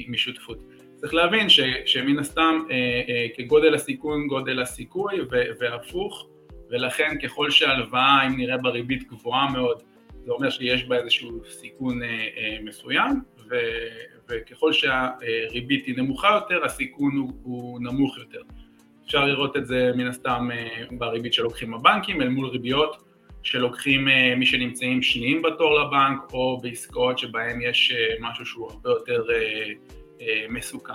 משותפות. 0.09 0.59
צריך 1.01 1.15
להבין 1.15 1.49
ש, 1.49 1.61
שמן 1.87 2.19
הסתם 2.19 2.61
כגודל 3.37 3.75
הסיכון 3.75 4.27
גודל 4.27 4.63
הסיכוי 4.63 5.15
והפוך 5.61 6.29
ולכן 6.71 7.19
ככל 7.23 7.51
שהלוואה 7.51 8.27
אם 8.27 8.37
נראה 8.37 8.57
בריבית 8.57 9.09
גבוהה 9.09 9.53
מאוד 9.53 9.83
זה 10.25 10.33
אומר 10.33 10.51
שיש 10.51 10.85
בה 10.85 10.97
איזשהו 10.97 11.43
סיכון 11.49 12.01
מסוים 12.65 13.21
ו, 13.51 13.57
וככל 14.29 14.73
שהריבית 14.73 15.87
היא 15.87 15.97
נמוכה 15.97 16.29
יותר 16.35 16.65
הסיכון 16.65 17.17
הוא, 17.17 17.33
הוא 17.43 17.81
נמוך 17.81 18.19
יותר. 18.19 18.41
אפשר 19.07 19.25
לראות 19.25 19.57
את 19.57 19.67
זה 19.67 19.91
מן 19.97 20.07
הסתם 20.07 20.49
בריבית 20.91 21.33
שלוקחים 21.33 21.75
הבנקים 21.75 22.23
אל 22.23 22.29
מול 22.29 22.49
ריביות 22.49 22.97
שלוקחים 23.43 24.09
מי 24.37 24.47
שנמצאים 24.47 25.03
שניים 25.03 25.43
בתור 25.43 25.81
לבנק 25.81 26.33
או 26.33 26.61
בעסקאות 26.63 27.19
שבהן 27.19 27.61
יש 27.61 27.93
משהו 28.21 28.47
שהוא 28.47 28.71
הרבה 28.71 28.91
יותר 28.91 29.25
מסוכן. 30.49 30.93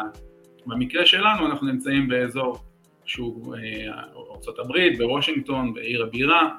במקרה 0.65 1.05
שלנו 1.05 1.45
אנחנו 1.45 1.67
נמצאים 1.67 2.07
באזור 2.07 2.57
שהוא 3.05 3.55
ארה"ב, 3.87 4.97
בוושינגטון, 4.97 5.73
בעיר 5.73 6.03
הבירה, 6.03 6.49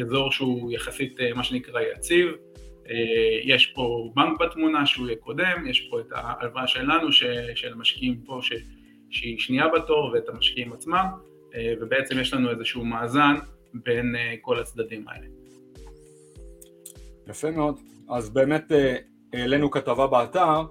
אזור 0.00 0.32
שהוא 0.32 0.72
יחסית 0.72 1.16
מה 1.34 1.44
שנקרא 1.44 1.80
יציב, 1.80 2.28
יש 3.44 3.66
פה 3.66 4.12
בנק 4.16 4.40
בתמונה 4.40 4.86
שהוא 4.86 5.06
יהיה 5.06 5.16
קודם, 5.16 5.66
יש 5.66 5.88
פה 5.90 6.00
את 6.00 6.06
ההלוואה 6.10 6.66
שלנו 6.66 7.12
של 7.54 7.74
משקיעים 7.76 8.20
פה 8.24 8.38
ש... 8.42 8.52
שהיא 9.10 9.38
שנייה 9.38 9.68
בתור 9.68 10.10
ואת 10.14 10.28
המשקיעים 10.28 10.72
עצמם 10.72 11.06
ובעצם 11.80 12.20
יש 12.20 12.34
לנו 12.34 12.50
איזשהו 12.50 12.84
מאזן 12.84 13.34
בין 13.74 14.14
כל 14.40 14.60
הצדדים 14.60 15.08
האלה. 15.08 15.26
יפה 17.28 17.50
מאוד, 17.50 17.78
אז 18.08 18.30
באמת 18.30 18.72
העלינו 19.32 19.70
כתבה 19.70 20.06
באתר 20.06 20.62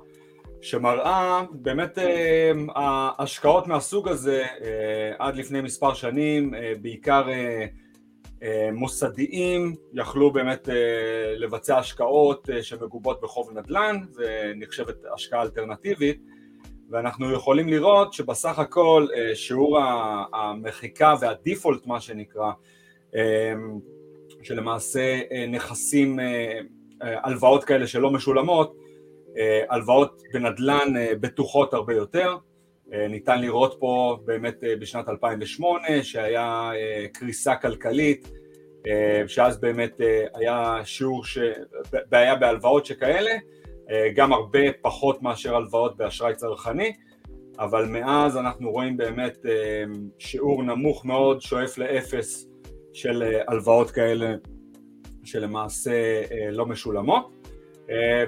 שמראה 0.64 1.44
באמת 1.52 1.98
ההשקעות 2.76 3.68
מהסוג 3.68 4.08
הזה 4.08 4.44
עד 5.20 5.36
לפני 5.36 5.62
מספר 5.62 5.94
שנים 5.94 6.54
בעיקר 6.82 7.28
מוסדיים 8.74 9.76
יכלו 9.94 10.32
באמת 10.34 10.70
לבצע 11.38 11.78
השקעות 11.78 12.50
שמגובות 12.62 13.22
בחוב 13.22 13.52
נדל"ן, 13.58 13.98
זה 14.10 14.54
נחשבת 14.56 14.96
השקעה 15.14 15.42
אלטרנטיבית 15.42 16.22
ואנחנו 16.90 17.34
יכולים 17.34 17.68
לראות 17.68 18.14
שבסך 18.14 18.60
הכל 18.60 19.08
שיעור 19.34 19.80
המחיקה 20.34 21.14
והדיפולט 21.22 21.86
מה 21.86 22.00
שנקרא 22.02 22.52
שלמעשה 24.44 25.20
נכסים, 25.48 26.20
הלוואות 27.02 27.64
כאלה 27.64 27.88
שלא 27.88 28.12
משולמות, 28.12 28.76
הלוואות 29.70 30.22
בנדל"ן 30.34 30.94
בטוחות 31.20 31.74
הרבה 31.74 31.94
יותר, 31.94 32.38
ניתן 32.88 33.42
לראות 33.42 33.76
פה 33.80 34.18
באמת 34.26 34.64
בשנת 34.80 35.10
2008 35.10 35.88
שהיה 36.04 36.72
קריסה 37.14 37.56
כלכלית, 37.56 38.32
שאז 39.28 39.60
באמת 39.60 40.02
היה 40.34 40.82
שיעור, 40.84 41.26
ש... 41.26 41.38
בעיה 42.10 42.36
בהלוואות 42.36 42.86
שכאלה, 42.86 43.32
גם 44.16 44.34
הרבה 44.34 44.60
פחות 44.82 45.22
מאשר 45.22 45.56
הלוואות 45.56 45.98
באשראי 45.98 46.36
צרכני, 46.36 46.94
אבל 47.60 47.86
מאז 47.86 48.38
אנחנו 48.38 48.72
רואים 48.72 48.98
באמת 48.98 49.38
שיעור 50.20 50.64
נמוך 50.64 51.06
מאוד, 51.06 51.42
שואף 51.42 51.78
לאפס 51.78 52.48
של 52.94 53.24
הלוואות 53.48 53.92
כאלה 53.92 54.36
שלמעשה 55.24 56.22
לא 56.52 56.66
משולמות, 56.66 57.43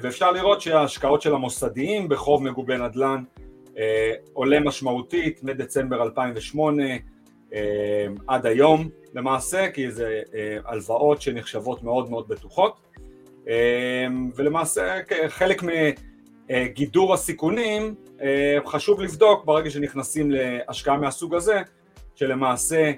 ואפשר 0.02 0.32
לראות 0.32 0.62
שההשקעות 0.62 1.22
של 1.22 1.34
המוסדיים 1.34 2.10
בחוב 2.10 2.44
מגובה 2.44 2.78
נדל"ן 2.78 3.24
עולה 4.34 4.60
משמעותית 4.60 5.44
מדצמבר 5.44 6.04
2008 6.04 6.84
עד 8.28 8.46
היום. 8.46 8.90
למעשה, 9.14 9.72
כי 9.72 9.92
זה 9.92 10.22
הלוואות 10.66 11.22
שנחשבות 11.22 11.84
מאוד 11.84 12.10
מאוד 12.10 12.28
בטוחות. 12.28 12.82
ולמעשה 14.36 15.00
חלק 15.28 15.64
מגידור 16.50 17.14
הסיכונים 17.14 17.96
חשוב 18.66 19.02
לבדוק 19.02 19.46
ברגע 19.46 19.70
שנכנסים 19.70 20.32
להשקעה 20.32 20.98
מהסוג 20.98 21.36
הזה 21.36 21.62
שלמעשה 22.16 22.92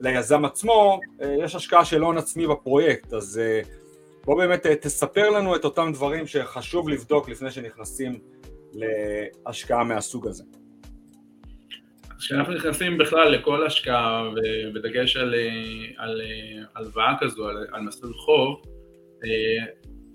ליזם 0.00 0.44
עצמו 0.44 1.00
יש 1.38 1.54
השקעה 1.54 1.84
של 1.84 2.02
הון 2.02 2.18
עצמי 2.18 2.46
בפרויקט. 2.46 3.12
אז 3.12 3.40
בוא 4.24 4.36
באמת 4.36 4.66
תספר 4.66 5.30
לנו 5.30 5.56
את 5.56 5.64
אותם 5.64 5.92
דברים 5.94 6.26
שחשוב 6.26 6.88
לבדוק 6.88 7.28
לפני 7.28 7.50
שנכנסים 7.50 8.18
להשקעה 8.72 9.84
מהסוג 9.84 10.26
הזה. 10.26 10.44
כשאנחנו 12.18 12.54
נכנסים 12.54 12.98
בכלל 12.98 13.28
לכל 13.28 13.66
השקעה 13.66 14.28
בדגש 14.74 15.16
על 15.96 16.22
הלוואה 16.74 17.14
כזו, 17.20 17.48
על, 17.48 17.66
על 17.72 17.82
מסלול 17.82 18.14
חוב, 18.14 18.62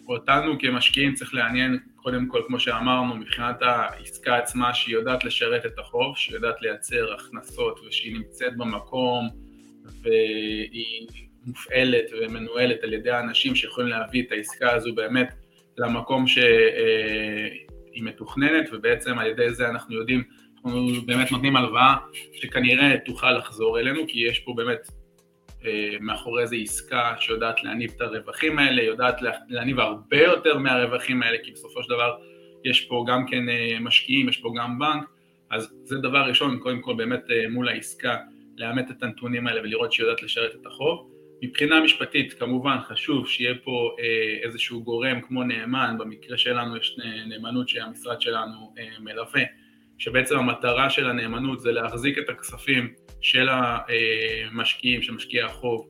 אותנו 0.07 0.59
כמשקיעים 0.59 1.13
צריך 1.13 1.33
לעניין 1.33 1.79
קודם 1.95 2.27
כל 2.27 2.41
כמו 2.47 2.59
שאמרנו 2.59 3.15
מבחינת 3.15 3.61
העסקה 3.61 4.37
עצמה 4.37 4.73
שהיא 4.73 4.95
יודעת 4.95 5.23
לשרת 5.23 5.65
את 5.65 5.79
החוב, 5.79 6.17
שהיא 6.17 6.35
יודעת 6.35 6.61
לייצר 6.61 7.13
הכנסות 7.13 7.79
ושהיא 7.87 8.13
נמצאת 8.13 8.57
במקום 8.57 9.29
והיא 10.01 11.26
מופעלת 11.47 12.05
ומנוהלת 12.21 12.83
על 12.83 12.93
ידי 12.93 13.11
האנשים 13.11 13.55
שיכולים 13.55 13.89
להביא 13.89 14.23
את 14.23 14.31
העסקה 14.31 14.73
הזו 14.73 14.95
באמת 14.95 15.33
למקום 15.77 16.27
שהיא 16.27 18.03
מתוכננת 18.03 18.69
ובעצם 18.71 19.19
על 19.19 19.27
ידי 19.27 19.53
זה 19.53 19.69
אנחנו 19.69 19.95
יודעים, 19.95 20.23
אנחנו 20.55 20.91
באמת 21.05 21.31
נותנים 21.31 21.55
הלוואה 21.55 21.95
שכנראה 22.33 22.97
תוכל 23.05 23.31
לחזור 23.31 23.79
אלינו 23.79 24.01
כי 24.07 24.19
יש 24.19 24.39
פה 24.39 24.53
באמת 24.57 24.87
מאחורי 25.99 26.41
איזו 26.41 26.55
עסקה 26.55 27.13
שיודעת 27.19 27.63
להניב 27.63 27.91
את 27.95 28.01
הרווחים 28.01 28.59
האלה, 28.59 28.81
יודעת 28.83 29.21
להניב 29.49 29.79
הרבה 29.79 30.21
יותר 30.21 30.57
מהרווחים 30.57 31.23
האלה 31.23 31.37
כי 31.43 31.51
בסופו 31.51 31.83
של 31.83 31.89
דבר 31.89 32.17
יש 32.65 32.81
פה 32.81 33.05
גם 33.07 33.25
כן 33.27 33.43
משקיעים, 33.81 34.29
יש 34.29 34.37
פה 34.37 34.49
גם 34.57 34.79
בנק. 34.79 35.03
אז 35.51 35.73
זה 35.83 35.97
דבר 35.97 36.19
ראשון, 36.19 36.59
קודם 36.59 36.81
כל 36.81 36.93
באמת 36.93 37.23
מול 37.49 37.69
העסקה 37.69 38.17
לאמת 38.57 38.91
את 38.91 39.03
הנתונים 39.03 39.47
האלה 39.47 39.61
ולראות 39.61 39.93
שהיא 39.93 40.05
יודעת 40.05 40.23
לשרת 40.23 40.55
את 40.61 40.65
החוב 40.65 41.11
מבחינה 41.41 41.81
משפטית 41.81 42.33
כמובן 42.33 42.77
חשוב 42.87 43.27
שיהיה 43.27 43.55
פה 43.63 43.95
איזשהו 44.43 44.83
גורם 44.83 45.21
כמו 45.21 45.43
נאמן, 45.43 45.95
במקרה 45.99 46.37
שלנו 46.37 46.77
יש 46.77 46.97
נאמנות 47.27 47.69
שהמשרד 47.69 48.21
שלנו 48.21 48.73
מלווה, 48.99 49.43
שבעצם 49.97 50.37
המטרה 50.37 50.89
של 50.89 51.09
הנאמנות 51.09 51.59
זה 51.59 51.71
להחזיק 51.71 52.17
את 52.17 52.29
הכספים 52.29 52.93
של 53.21 53.47
המשקיעים, 53.51 55.01
של 55.01 55.13
משקיעי 55.13 55.43
החוב 55.43 55.87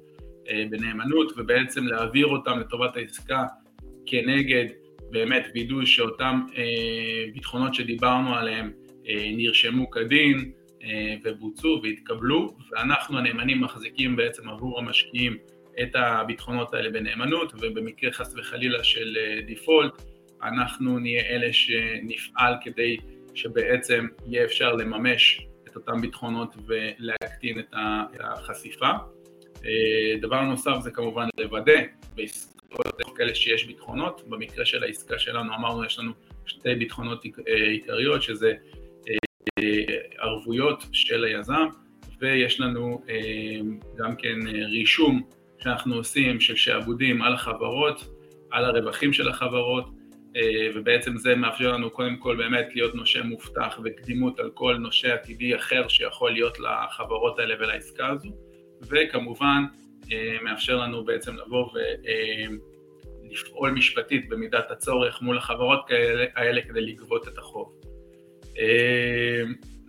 בנאמנות 0.69 1.31
ובעצם 1.37 1.87
להעביר 1.87 2.27
אותם 2.27 2.59
לטובת 2.59 2.97
העסקה 2.97 3.43
כנגד 4.05 4.65
באמת 5.11 5.47
וידוי 5.55 5.85
שאותם 5.85 6.41
ביטחונות 7.33 7.73
שדיברנו 7.73 8.35
עליהם 8.35 8.71
נרשמו 9.37 9.89
כדין 9.91 10.51
ובוצעו 11.23 11.79
והתקבלו 11.83 12.57
ואנחנו 12.71 13.17
הנאמנים 13.17 13.61
מחזיקים 13.61 14.15
בעצם 14.15 14.49
עבור 14.49 14.79
המשקיעים 14.79 15.37
את 15.81 15.95
הביטחונות 15.95 16.73
האלה 16.73 16.89
בנאמנות 16.89 17.53
ובמקרה 17.53 18.11
חס 18.11 18.33
וחלילה 18.37 18.83
של 18.83 19.17
דיפולט 19.45 20.01
אנחנו 20.43 20.99
נהיה 20.99 21.21
אלה 21.21 21.53
שנפעל 21.53 22.53
כדי 22.61 22.97
שבעצם 23.35 24.07
יהיה 24.27 24.45
אפשר 24.45 24.73
לממש 24.73 25.47
את 25.67 25.75
אותם 25.75 26.01
ביטחונות 26.01 26.55
ולהקטין 26.65 27.59
את 27.59 27.75
החשיפה. 28.19 28.89
דבר 30.21 30.41
נוסף 30.41 30.75
זה 30.79 30.91
כמובן 30.91 31.27
לוודא 31.39 31.81
בעסקאות 32.15 33.17
כאלה 33.17 33.35
שיש 33.35 33.65
ביטחונות, 33.65 34.21
במקרה 34.29 34.65
של 34.65 34.83
העסקה 34.83 35.19
שלנו 35.19 35.55
אמרנו 35.55 35.85
יש 35.85 35.99
לנו 35.99 36.11
שתי 36.45 36.75
ביטחונות 36.75 37.23
עיקריות, 37.45 38.23
שזה 38.23 38.53
ערבויות 40.17 40.85
של 40.91 41.23
היזם, 41.23 41.67
ויש 42.19 42.59
לנו 42.59 43.01
גם 43.97 44.15
כן 44.15 44.47
רישום 44.47 45.21
שאנחנו 45.59 45.95
עושים 45.95 46.39
של 46.39 46.55
שעבודים 46.55 47.21
על 47.21 47.33
החברות, 47.33 48.07
על 48.51 48.65
הרווחים 48.65 49.13
של 49.13 49.29
החברות, 49.29 49.85
ובעצם 50.75 51.17
זה 51.17 51.35
מאפשר 51.35 51.71
לנו 51.71 51.89
קודם 51.89 52.17
כל 52.17 52.35
באמת 52.35 52.67
להיות 52.75 52.95
נושה 52.95 53.23
מובטח 53.23 53.79
וקדימות 53.83 54.39
על 54.39 54.49
כל 54.53 54.77
נושה 54.77 55.13
עתידי 55.13 55.55
אחר 55.55 55.87
שיכול 55.87 56.31
להיות 56.31 56.57
לחברות 56.59 57.39
האלה 57.39 57.55
ולעסקה 57.59 58.07
הזו, 58.07 58.29
וכמובן 58.81 59.63
מאפשר 60.41 60.75
לנו 60.75 61.05
בעצם 61.05 61.35
לבוא 61.35 61.69
ולפעול 63.23 63.71
משפטית 63.71 64.29
במידת 64.29 64.71
הצורך 64.71 65.21
מול 65.21 65.37
החברות 65.37 65.79
האלה 66.35 66.61
כדי 66.61 66.81
לגבות 66.81 67.27
את 67.27 67.37
החוב. 67.37 67.76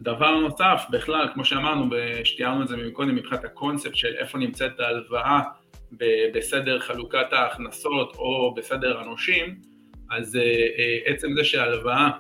דבר 0.00 0.40
נוסף, 0.40 0.82
בכלל, 0.90 1.28
כמו 1.34 1.44
שאמרנו, 1.44 1.90
שתיארנו 2.25 2.62
את 2.62 2.68
זה 2.68 2.76
מקודם 2.76 3.14
מבחינת 3.14 3.44
הקונספט 3.44 3.94
של 3.94 4.14
איפה 4.16 4.38
נמצאת 4.38 4.80
ההלוואה 4.80 5.40
בסדר 6.34 6.78
חלוקת 6.78 7.32
ההכנסות 7.32 8.16
או 8.16 8.54
בסדר 8.54 8.98
הנושים, 9.00 9.56
אז 10.10 10.38
עצם 11.04 11.28
זה 11.34 11.44
שההלוואה, 11.44 12.10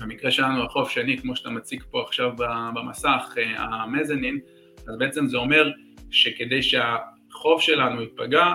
במקרה 0.00 0.30
שלנו 0.30 0.64
החוב 0.64 0.90
שני, 0.90 1.18
כמו 1.18 1.36
שאתה 1.36 1.50
מציג 1.50 1.82
פה 1.90 2.02
עכשיו 2.02 2.30
במסך, 2.74 3.34
המזנין, 3.56 4.40
אז 4.88 4.98
בעצם 4.98 5.26
זה 5.26 5.36
אומר 5.36 5.70
שכדי 6.10 6.62
שהחוב 6.62 7.60
שלנו 7.60 8.00
ייפגע 8.00 8.52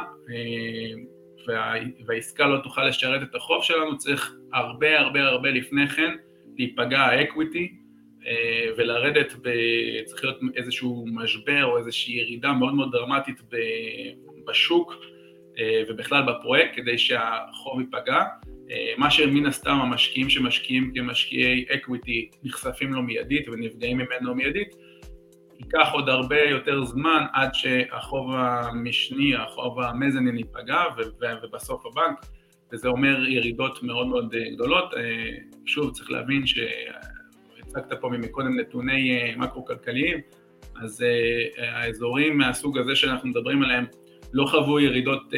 והעסקה 2.06 2.48
לא 2.48 2.60
תוכל 2.64 2.86
לשרת 2.86 3.22
את 3.24 3.36
החוב 3.36 3.64
שלנו, 3.64 3.98
צריך 3.98 4.34
הרבה 4.54 5.00
הרבה 5.00 5.24
הרבה 5.24 5.50
לפני 5.50 5.88
כן 5.88 6.16
להיפגע 6.58 7.00
האקוויטי 7.00 7.76
ולרדת, 8.78 9.34
ב... 9.42 9.50
צריך 10.06 10.24
להיות 10.24 10.40
איזשהו 10.56 11.06
משבר 11.14 11.66
או 11.66 11.78
איזושהי 11.78 12.14
ירידה 12.14 12.52
מאוד 12.54 12.74
מאוד 12.74 12.92
דרמטית 12.92 13.42
בשוק 14.48 14.94
ובכלל 15.90 16.24
בפרויקט 16.28 16.76
כדי 16.76 16.98
שהחוב 16.98 17.80
ייפגע, 17.80 18.24
מה 18.98 19.12
שמן 19.12 19.46
הסתם 19.46 19.76
המשקיעים 19.76 20.30
שמשקיעים 20.30 20.92
כמשקיעי 20.96 21.66
equity 21.70 22.30
נחשפים 22.44 22.94
לו 22.94 23.02
מיידית 23.02 23.50
ונפגעים 23.50 23.98
ממנו 23.98 24.36
מיידית, 24.36 24.76
ייקח 25.60 25.90
עוד 25.94 26.10
הרבה 26.10 26.42
יותר 26.42 26.86
זמן 26.86 27.26
עד 27.34 27.50
שהחוב 27.54 28.32
המשני, 28.34 29.36
החוב 29.36 29.80
המזנין 29.80 30.38
ייפגע 30.38 30.84
ובסוף 31.44 31.86
הבנק, 31.86 32.26
וזה 32.74 32.88
אומר 32.88 33.28
ירידות 33.28 33.84
מאוד 33.84 34.08
מאוד 34.08 34.36
גדולות. 34.54 34.94
שוב, 35.66 35.94
צריך 35.94 36.12
להבין 36.12 36.44
שהצגת 36.48 37.94
פה 38.02 38.10
מקודם 38.10 38.60
נתוני 38.60 39.36
מקרו-כלכליים, 39.38 40.18
אז 40.82 41.06
האזורים 41.58 42.38
מהסוג 42.38 42.78
הזה 42.78 42.96
שאנחנו 42.96 43.30
מדברים 43.30 43.64
עליהם 43.64 43.86
לא 44.34 44.46
חוו 44.46 44.80
ירידות 44.80 45.34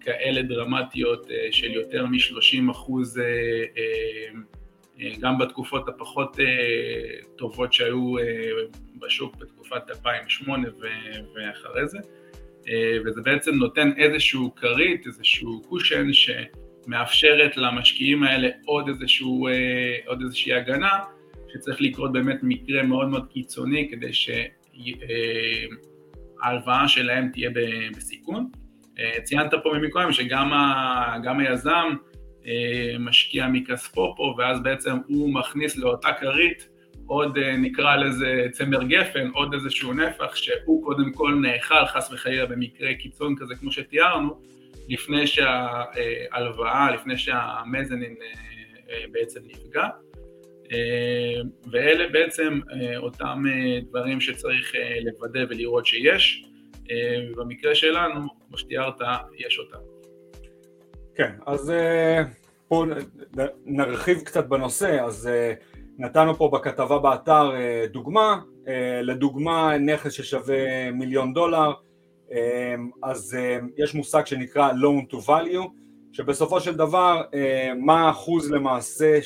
כאלה 0.00 0.42
דרמטיות 0.42 1.26
של 1.50 1.70
יותר 1.72 2.06
מ-30 2.06 2.70
אחוז 2.70 3.20
גם 5.20 5.38
בתקופות 5.38 5.88
הפחות 5.88 6.36
טובות 7.36 7.72
שהיו 7.72 8.14
בשוק 8.98 9.36
בתקופת 9.36 9.90
2008 9.90 10.68
ואחרי 11.34 11.88
זה, 11.88 11.98
וזה 13.04 13.20
בעצם 13.22 13.54
נותן 13.54 13.90
איזשהו 13.96 14.54
כרית, 14.54 15.06
איזשהו 15.06 15.62
קושן 15.68 16.06
שמאפשרת 16.12 17.56
למשקיעים 17.56 18.22
האלה 18.22 18.48
עוד, 18.64 18.88
איזשהו, 18.88 19.48
עוד 20.06 20.22
איזושהי 20.22 20.52
הגנה, 20.52 20.98
שצריך 21.52 21.80
לקרות 21.80 22.12
באמת 22.12 22.38
מקרה 22.42 22.82
מאוד 22.82 23.08
מאוד 23.08 23.26
קיצוני 23.32 23.88
כדי 23.90 24.10
שההלוואה 26.42 26.88
שלהם 26.88 27.28
תהיה 27.32 27.50
בסיכון. 27.96 28.50
ציינת 29.22 29.54
פה 29.62 29.72
ממקודם 29.74 30.12
שגם 30.12 30.52
היזם 31.38 31.86
משקיע 32.98 33.48
מכספו 33.48 34.14
פה, 34.16 34.34
ואז 34.38 34.62
בעצם 34.62 34.96
הוא 35.06 35.34
מכניס 35.34 35.76
לאותה 35.76 36.08
כרית 36.20 36.68
עוד 37.08 37.38
נקרא 37.38 37.96
לזה 37.96 38.46
צמר 38.50 38.82
גפן, 38.82 39.30
עוד 39.34 39.54
איזשהו 39.54 39.92
נפח 39.92 40.36
שהוא 40.36 40.84
קודם 40.84 41.12
כל 41.12 41.34
נאכל 41.42 41.86
חס 41.86 42.12
וחלילה 42.12 42.46
במקרה 42.46 42.94
קיצון 42.94 43.34
כזה 43.38 43.54
כמו 43.54 43.72
שתיארנו, 43.72 44.40
לפני 44.88 45.26
שההלוואה, 45.26 46.90
לפני 46.94 47.18
שהמזנין 47.18 48.14
בעצם 49.12 49.40
נפגע. 49.46 49.88
ואלה 51.70 52.08
בעצם 52.08 52.60
אותם 52.96 53.44
דברים 53.88 54.20
שצריך 54.20 54.72
לוודא 55.04 55.40
ולראות 55.48 55.86
שיש, 55.86 56.44
ובמקרה 57.32 57.74
שלנו, 57.74 58.20
כמו 58.48 58.58
שתיארת, 58.58 59.00
יש 59.38 59.58
אותם. 59.58 59.78
כן, 61.14 61.32
אז 61.46 61.72
פה 62.68 62.84
נרחיב 63.66 64.18
קצת 64.20 64.46
בנושא, 64.46 65.00
אז 65.04 65.30
נתנו 65.98 66.34
פה 66.34 66.48
בכתבה 66.52 66.98
באתר 66.98 67.50
דוגמה, 67.92 68.40
לדוגמה 69.02 69.78
נכס 69.78 70.12
ששווה 70.12 70.90
מיליון 70.90 71.34
דולר, 71.34 71.72
אז 73.02 73.36
יש 73.76 73.94
מושג 73.94 74.26
שנקרא 74.26 74.72
loan 74.72 75.14
to 75.14 75.16
value, 75.26 75.68
שבסופו 76.12 76.60
של 76.60 76.76
דבר 76.76 77.22
מה 77.76 78.06
האחוז 78.06 78.50
למעשה 78.50 79.18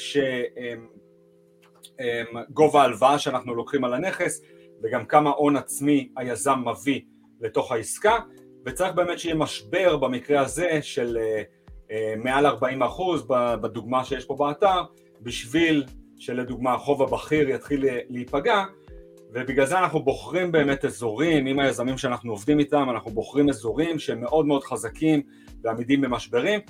שגובה 1.96 2.82
ההלוואה 2.82 3.18
שאנחנו 3.18 3.54
לוקחים 3.54 3.84
על 3.84 3.94
הנכס 3.94 4.42
וגם 4.82 5.04
כמה 5.04 5.30
הון 5.30 5.56
עצמי 5.56 6.08
היזם 6.16 6.58
מביא 6.66 7.00
לתוך 7.40 7.72
העסקה. 7.72 8.18
וצריך 8.66 8.94
באמת 8.94 9.18
שיהיה 9.18 9.34
משבר 9.34 9.96
במקרה 9.96 10.40
הזה 10.40 10.78
של 10.82 11.18
מעל 12.16 12.46
40 12.46 12.82
אחוז 12.82 13.26
בדוגמה 13.60 14.04
שיש 14.04 14.24
פה 14.24 14.34
באתר 14.34 14.82
בשביל 15.20 15.84
שלדוגמה 16.22 16.74
החוב 16.74 17.02
הבכיר 17.02 17.50
יתחיל 17.50 17.84
להיפגע 18.08 18.64
ובגלל 19.32 19.66
זה 19.66 19.78
אנחנו 19.78 20.02
בוחרים 20.02 20.52
באמת 20.52 20.84
אזורים, 20.84 21.46
עם 21.46 21.60
היזמים 21.60 21.98
שאנחנו 21.98 22.32
עובדים 22.32 22.58
איתם, 22.58 22.86
אנחנו 22.90 23.10
בוחרים 23.10 23.48
אזורים 23.48 23.98
שהם 23.98 24.20
מאוד 24.20 24.46
מאוד 24.46 24.64
חזקים 24.64 25.22
ועמידים 25.62 26.00
במשברים. 26.00 26.60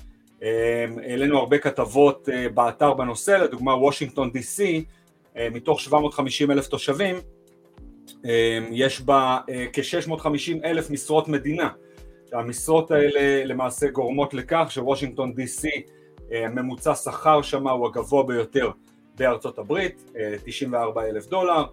העלינו 1.03 1.39
הרבה 1.39 1.59
כתבות 1.59 2.29
באתר 2.55 2.95
בנושא, 2.95 3.31
לדוגמה 3.31 3.75
וושינגטון 3.75 4.31
די.סי, 4.31 4.85
מתוך 5.37 5.81
750 5.81 6.51
אלף 6.51 6.69
תושבים, 6.69 7.17
יש 8.71 9.01
בה 9.01 9.39
כ-650 9.73 10.65
אלף 10.65 10.91
משרות 10.91 11.29
מדינה. 11.29 11.69
המשרות 12.33 12.91
האלה 12.91 13.45
למעשה 13.45 13.91
גורמות 13.91 14.35
לכך 14.35 14.67
שוושינגטון 14.71 15.35
די.סי, 15.35 15.83
ממוצע 16.31 16.95
שכר 16.95 17.43
שמה 17.43 17.71
הוא 17.71 17.87
הגבוה 17.87 18.23
ביותר 18.23 18.71
בארצות 19.15 19.59
הברית, 19.59 20.13
94 20.45 21.05
אלף 21.05 21.27
דולר, 21.27 21.65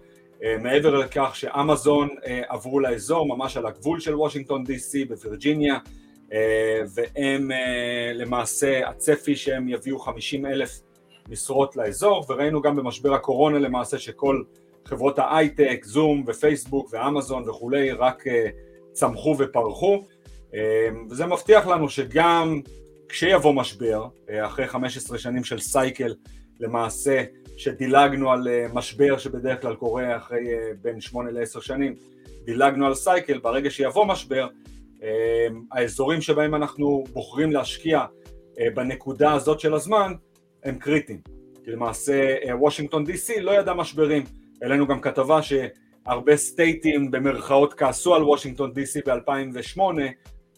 מעבר 0.60 0.94
לכך 0.94 1.30
שאמזון 1.34 2.08
עברו 2.48 2.80
לאזור 2.80 3.26
ממש 3.26 3.56
על 3.56 3.66
הגבול 3.66 4.00
של 4.00 4.14
וושינגטון 4.14 4.64
די.סי 4.64 5.04
בווירג'יניה 5.04 5.78
והם 6.94 7.50
למעשה 8.14 8.88
הצפי 8.88 9.36
שהם 9.36 9.68
יביאו 9.68 9.98
50 9.98 10.46
אלף 10.46 10.80
משרות 11.28 11.76
לאזור 11.76 12.24
וראינו 12.28 12.62
גם 12.62 12.76
במשבר 12.76 13.14
הקורונה 13.14 13.58
למעשה 13.58 13.98
שכל 13.98 14.42
חברות 14.84 15.18
ההייטק, 15.18 15.84
זום 15.84 16.24
ופייסבוק 16.26 16.88
ואמזון 16.92 17.48
וכולי 17.48 17.92
רק 17.92 18.24
צמחו 18.92 19.36
ופרחו. 19.38 20.04
וזה 21.10 21.26
מבטיח 21.26 21.66
לנו 21.66 21.88
שגם 21.88 22.60
כשיבוא 23.08 23.54
משבר 23.54 24.04
אחרי 24.30 24.68
15 24.68 25.18
שנים 25.18 25.44
של 25.44 25.58
סייקל 25.58 26.14
למעשה 26.60 27.24
שדילגנו 27.56 28.32
על 28.32 28.48
משבר 28.72 29.18
שבדרך 29.18 29.62
כלל 29.62 29.74
קורה 29.74 30.16
אחרי 30.16 30.46
בין 30.82 31.00
8 31.00 31.30
ל-10 31.30 31.60
שנים, 31.60 31.94
דילגנו 32.44 32.86
על 32.86 32.94
סייקל, 32.94 33.38
ברגע 33.38 33.70
שיבוא 33.70 34.06
משבר, 34.06 34.48
האזורים 35.72 36.20
שבהם 36.20 36.54
אנחנו 36.54 37.04
בוחרים 37.12 37.52
להשקיע 37.52 38.04
בנקודה 38.74 39.32
הזאת 39.32 39.60
של 39.60 39.74
הזמן 39.74 40.12
הם 40.64 40.78
קריטיים. 40.78 41.20
כי 41.64 41.70
למעשה 41.70 42.34
וושינגטון 42.58 43.04
די.סי 43.04 43.40
לא 43.40 43.50
ידע 43.50 43.74
משברים, 43.74 44.22
העלינו 44.62 44.86
גם 44.86 45.00
כתבה 45.00 45.40
שהרבה 45.42 46.36
סטייטים 46.36 47.10
במרכאות 47.10 47.74
כעסו 47.74 48.14
על 48.14 48.22
וושינגטון 48.22 48.72
די.סי 48.72 49.00
ב-2008, 49.06 49.80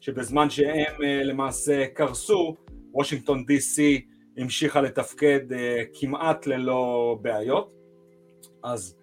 שבזמן 0.01 0.51
שהם 0.51 1.03
למעשה 1.25 1.87
קרסו, 1.87 2.57
וושינגטון 2.93 3.45
די.סי 3.45 4.07
המשיכה 4.37 4.81
לתפקד 4.81 5.41
כמעט 5.95 6.47
ללא 6.47 7.17
בעיות, 7.23 7.73
אז 8.63 8.97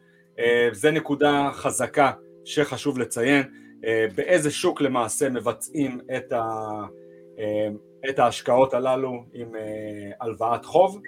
זה 0.71 0.91
נקודה 0.91 1.49
חזקה 1.53 2.11
שחשוב 2.45 2.99
לציין, 2.99 3.43
באיזה 4.15 4.51
שוק 4.51 4.81
למעשה 4.81 5.29
מבצעים 5.29 5.99
את, 6.17 6.31
ה, 6.31 6.43
את 8.09 8.19
ההשקעות 8.19 8.73
הללו 8.73 9.23
עם 9.33 9.51
הלוואת 10.21 10.65
חוב. 10.65 11.01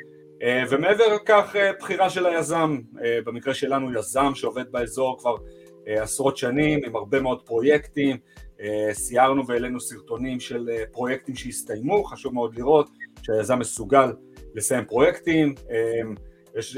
ומעבר 0.69 1.15
לכך 1.15 1.55
בחירה 1.79 2.09
של 2.09 2.25
היזם, 2.25 2.77
במקרה 3.25 3.53
שלנו 3.53 3.99
יזם 3.99 4.31
שעובד 4.35 4.71
באזור 4.71 5.19
כבר 5.19 5.35
עשרות 5.85 6.37
שנים 6.37 6.79
עם 6.85 6.95
הרבה 6.95 7.21
מאוד 7.21 7.41
פרויקטים, 7.41 8.17
סיירנו 8.91 9.47
והעלינו 9.47 9.79
סרטונים 9.79 10.39
של 10.39 10.69
פרויקטים 10.91 11.35
שהסתיימו, 11.35 12.03
חשוב 12.03 12.33
מאוד 12.33 12.55
לראות 12.55 12.89
שהיזם 13.23 13.59
מסוגל 13.59 14.13
לסיים 14.55 14.85
פרויקטים, 14.85 15.55
יש, 16.57 16.77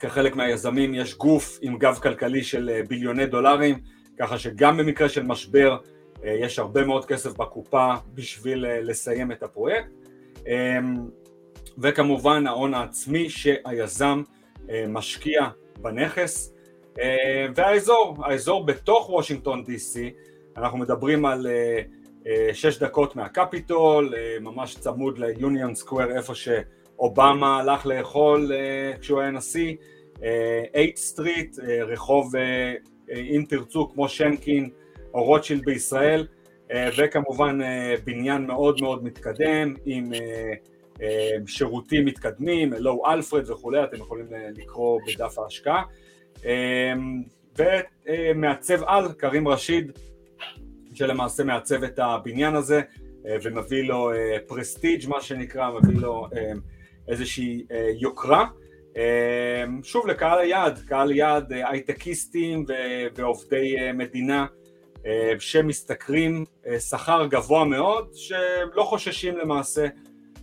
כחלק 0.00 0.36
מהיזמים 0.36 0.94
יש 0.94 1.16
גוף 1.16 1.58
עם 1.62 1.78
גב 1.78 1.98
כלכלי 2.02 2.42
של 2.42 2.80
ביליוני 2.88 3.26
דולרים, 3.26 3.78
ככה 4.18 4.38
שגם 4.38 4.76
במקרה 4.76 5.08
של 5.08 5.22
משבר 5.22 5.78
יש 6.24 6.58
הרבה 6.58 6.84
מאוד 6.84 7.04
כסף 7.04 7.32
בקופה 7.32 7.94
בשביל 8.14 8.64
לסיים 8.80 9.32
את 9.32 9.42
הפרויקט, 9.42 9.90
וכמובן 11.78 12.46
ההון 12.46 12.74
העצמי 12.74 13.30
שהיזם 13.30 14.22
משקיע 14.88 15.48
בנכס, 15.80 16.54
והאזור, 17.54 18.16
האזור 18.24 18.66
בתוך 18.66 19.10
וושינגטון 19.10 19.64
D.C., 19.64 20.12
אנחנו 20.56 20.78
מדברים 20.78 21.26
על 21.26 21.46
שש 22.52 22.78
דקות 22.78 23.16
מהקפיטול, 23.16 24.14
ממש 24.40 24.76
צמוד 24.76 25.18
ל 25.18 25.27
Union 25.27 25.74
Square 25.74 26.16
איפה 26.16 26.34
שאובמה 26.34 27.60
הלך 27.60 27.86
לאכול 27.86 28.52
כשהוא 29.00 29.20
היה 29.20 29.30
נשיא, 29.30 29.76
H 30.74 30.96
Street, 30.96 31.56
רחוב 31.86 32.32
אם 33.10 33.44
תרצו 33.48 33.88
כמו 33.88 34.08
שנקין 34.08 34.70
או 35.14 35.24
רוטשילד 35.24 35.64
בישראל, 35.64 36.26
וכמובן 36.98 37.58
בניין 38.04 38.46
מאוד 38.46 38.80
מאוד 38.82 39.04
מתקדם 39.04 39.74
עם 39.84 40.12
שירותים 41.46 42.04
מתקדמים, 42.04 42.72
לואו 42.72 43.12
אלפרד 43.12 43.50
וכולי, 43.50 43.84
אתם 43.84 43.96
יכולים 43.96 44.26
לקרוא 44.56 45.00
בדף 45.06 45.38
ההשקעה, 45.38 45.82
ומעצב 47.58 48.82
על, 48.84 49.12
קרים 49.12 49.48
רשיד, 49.48 49.92
שלמעשה 51.00 51.44
מעצב 51.44 51.84
את 51.84 51.98
הבניין 51.98 52.54
הזה 52.54 52.80
ומביא 53.42 53.82
לו 53.82 54.10
פרסטיג' 54.46 55.08
מה 55.08 55.20
שנקרא, 55.20 55.70
מביא 55.70 56.00
לו 56.00 56.26
איזושהי 57.08 57.66
יוקרה. 58.00 58.46
שוב 59.82 60.06
לקהל 60.06 60.38
היעד, 60.38 60.78
קהל 60.78 61.12
יעד 61.12 61.52
הייטקיסטים 61.52 62.64
ועובדי 63.14 63.76
מדינה 63.94 64.46
שמשתכרים 65.38 66.44
שכר 66.78 67.26
גבוה 67.26 67.64
מאוד, 67.64 68.10
שלא 68.14 68.82
חוששים 68.82 69.38
למעשה 69.38 69.86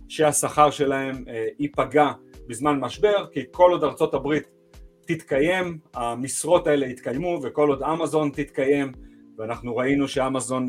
שהשכר 0.08 0.70
שלהם 0.70 1.24
ייפגע 1.58 2.10
בזמן 2.48 2.80
משבר, 2.80 3.26
כי 3.32 3.44
כל 3.50 3.70
עוד 3.70 3.84
ארצות 3.84 4.14
הברית 4.14 4.48
תתקיים, 5.06 5.78
המשרות 5.94 6.66
האלה 6.66 6.86
יתקיימו, 6.86 7.40
וכל 7.42 7.68
עוד 7.68 7.82
אמזון 7.82 8.30
תתקיים, 8.34 8.92
ואנחנו 9.38 9.76
ראינו 9.76 10.08
שאמזון 10.08 10.66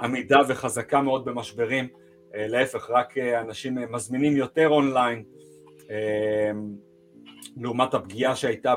עמידה 0.00 0.38
וחזקה 0.48 1.02
מאוד 1.02 1.24
במשברים, 1.24 1.88
להפך, 2.34 2.90
רק 2.90 3.18
אנשים 3.18 3.78
מזמינים 3.90 4.36
יותר 4.36 4.68
אונליין, 4.68 5.24
לעומת 7.56 7.94
הפגיעה 7.94 8.36
שהייתה 8.36 8.74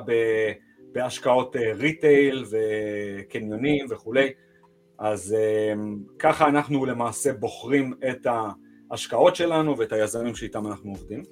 בהשקעות 0.92 1.56
retail 1.56 2.46
וקניונים 2.52 3.86
וכולי, 3.90 4.30
אז 5.00 5.36
ככה 6.20 6.48
אנחנו 6.48 6.86
למעשה 6.86 7.34
בוחרים 7.34 7.94
את 8.10 8.28
ההשקעות 8.92 9.36
שלנו 9.36 9.78
ואת 9.78 9.92
היזמים 9.92 10.36
שאיתם 10.36 10.68
אנחנו 10.68 10.92
עובדים. 10.92 11.24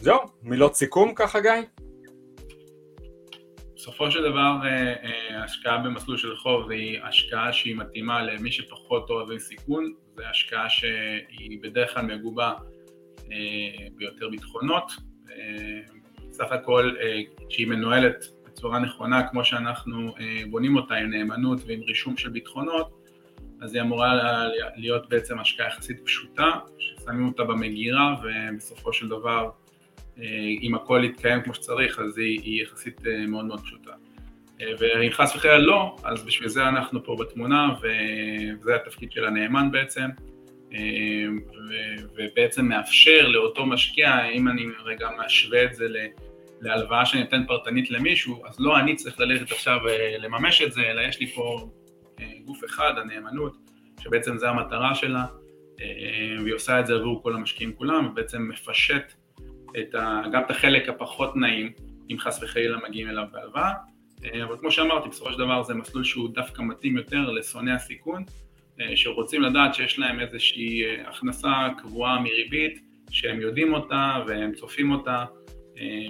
זהו, 0.00 0.18
מילות 0.42 0.74
סיכום 0.74 1.14
ככה 1.14 1.40
גיא? 1.40 1.50
בסופו 3.82 4.10
של 4.10 4.22
דבר 4.22 4.52
השקעה 5.44 5.78
במסלול 5.78 6.16
של 6.16 6.36
חוב 6.36 6.70
היא 6.70 7.00
השקעה 7.02 7.52
שהיא 7.52 7.76
מתאימה 7.76 8.22
למי 8.22 8.52
שפחות 8.52 9.10
אוהבי 9.10 9.40
סיכון, 9.40 9.92
זו 10.16 10.22
השקעה 10.22 10.70
שהיא 10.70 11.58
בדרך 11.62 11.94
כלל 11.94 12.02
מגובה 12.02 12.52
ביותר 13.96 14.28
ביטחונות, 14.30 14.92
סך 16.30 16.52
הכל 16.52 16.94
כשהיא 17.48 17.66
מנוהלת 17.66 18.24
בצורה 18.46 18.78
נכונה 18.78 19.28
כמו 19.28 19.44
שאנחנו 19.44 20.14
בונים 20.50 20.76
אותה 20.76 20.94
עם 20.94 21.10
נאמנות 21.10 21.60
ועם 21.66 21.80
רישום 21.80 22.16
של 22.16 22.28
ביטחונות 22.28 22.90
אז 23.62 23.74
היא 23.74 23.82
אמורה 23.82 24.20
להיות 24.76 25.08
בעצם 25.08 25.38
השקעה 25.38 25.66
יחסית 25.66 26.00
פשוטה 26.04 26.50
ששמים 26.78 27.28
אותה 27.28 27.44
במגירה 27.44 28.14
ובסופו 28.22 28.92
של 28.92 29.08
דבר 29.08 29.50
אם 30.62 30.74
הכל 30.74 31.02
יתקיים 31.04 31.42
כמו 31.42 31.54
שצריך 31.54 31.98
אז 31.98 32.18
היא, 32.18 32.40
היא 32.40 32.62
יחסית 32.62 33.00
מאוד 33.28 33.44
מאוד 33.44 33.60
פשוטה. 33.60 33.90
ואם 34.78 35.10
חס 35.10 35.36
וחלילה 35.36 35.58
לא 35.58 35.96
אז 36.04 36.24
בשביל 36.24 36.48
זה 36.48 36.68
אנחנו 36.68 37.04
פה 37.04 37.16
בתמונה 37.20 37.68
וזה 37.80 38.76
התפקיד 38.76 39.12
של 39.12 39.24
הנאמן 39.24 39.70
בעצם. 39.70 40.08
ובעצם 42.16 42.66
מאפשר 42.66 43.28
לאותו 43.28 43.66
משקיע, 43.66 44.28
אם 44.28 44.48
אני 44.48 44.66
רגע 44.84 45.08
משווה 45.24 45.64
את 45.64 45.74
זה 45.74 45.86
להלוואה 46.60 47.06
שאני 47.06 47.22
נותן 47.22 47.46
פרטנית 47.46 47.90
למישהו, 47.90 48.46
אז 48.46 48.60
לא 48.60 48.78
אני 48.78 48.96
צריך 48.96 49.20
ללכת 49.20 49.52
עכשיו 49.52 49.78
לממש 50.18 50.62
את 50.62 50.72
זה, 50.72 50.80
אלא 50.80 51.00
יש 51.00 51.20
לי 51.20 51.26
פה 51.26 51.68
גוף 52.44 52.64
אחד, 52.64 52.92
הנאמנות, 52.96 53.56
שבעצם 54.02 54.38
זה 54.38 54.48
המטרה 54.48 54.94
שלה, 54.94 55.24
והיא 56.42 56.54
עושה 56.54 56.80
את 56.80 56.86
זה 56.86 56.94
עבור 56.94 57.22
כל 57.22 57.34
המשקיעים 57.34 57.72
כולם, 57.72 58.06
ובעצם 58.06 58.48
מפשט 58.48 59.12
את 59.80 59.94
ה, 59.94 60.22
גם 60.32 60.42
את 60.42 60.50
החלק 60.50 60.88
הפחות 60.88 61.36
נעים, 61.36 61.72
אם 62.10 62.18
חס 62.18 62.42
וחלילה 62.42 62.78
מגיעים 62.88 63.08
אליו 63.08 63.24
בהלוואה, 63.32 63.72
אבל 64.44 64.56
כמו 64.60 64.70
שאמרתי, 64.70 65.08
בסופו 65.08 65.32
של 65.32 65.38
דבר 65.38 65.62
זה 65.62 65.74
מסלול 65.74 66.04
שהוא 66.04 66.28
דווקא 66.34 66.62
מתאים 66.62 66.96
יותר 66.96 67.30
לשונאי 67.30 67.72
הסיכון, 67.72 68.24
שרוצים 68.94 69.42
לדעת 69.42 69.74
שיש 69.74 69.98
להם 69.98 70.20
איזושהי 70.20 70.82
הכנסה 71.06 71.68
קבועה 71.78 72.20
מריבית, 72.20 72.80
שהם 73.10 73.40
יודעים 73.40 73.74
אותה 73.74 74.18
והם 74.26 74.52
צופים 74.54 74.92
אותה, 74.92 75.24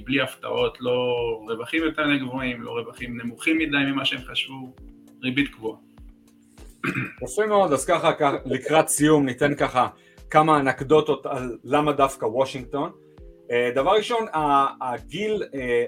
בלי 0.05 0.21
הפתעות, 0.21 0.79
לא 0.81 1.15
רווחים 1.49 1.83
יותר 1.83 2.17
גבוהים, 2.17 2.63
לא 2.63 2.71
רווחים 2.71 3.21
נמוכים 3.21 3.59
מדי 3.59 3.77
ממה 3.93 4.05
שהם 4.05 4.21
חשבו, 4.21 4.75
ריבית 5.23 5.49
קבועה. 5.49 5.79
יפה 7.23 7.47
מאוד, 7.47 7.73
אז 7.73 7.87
ככה 7.87 8.13
לקראת 8.47 8.89
סיום 8.89 9.27
ניתן 9.27 9.55
ככה 9.55 9.89
כמה 10.31 10.61
אנקדוטות 10.61 11.27
על 11.27 11.59
למה 11.65 11.93
דווקא 11.93 12.25
וושינגטון. 12.25 12.91
דבר 13.75 13.91
ראשון, 13.91 14.27
הגיל 14.81 15.43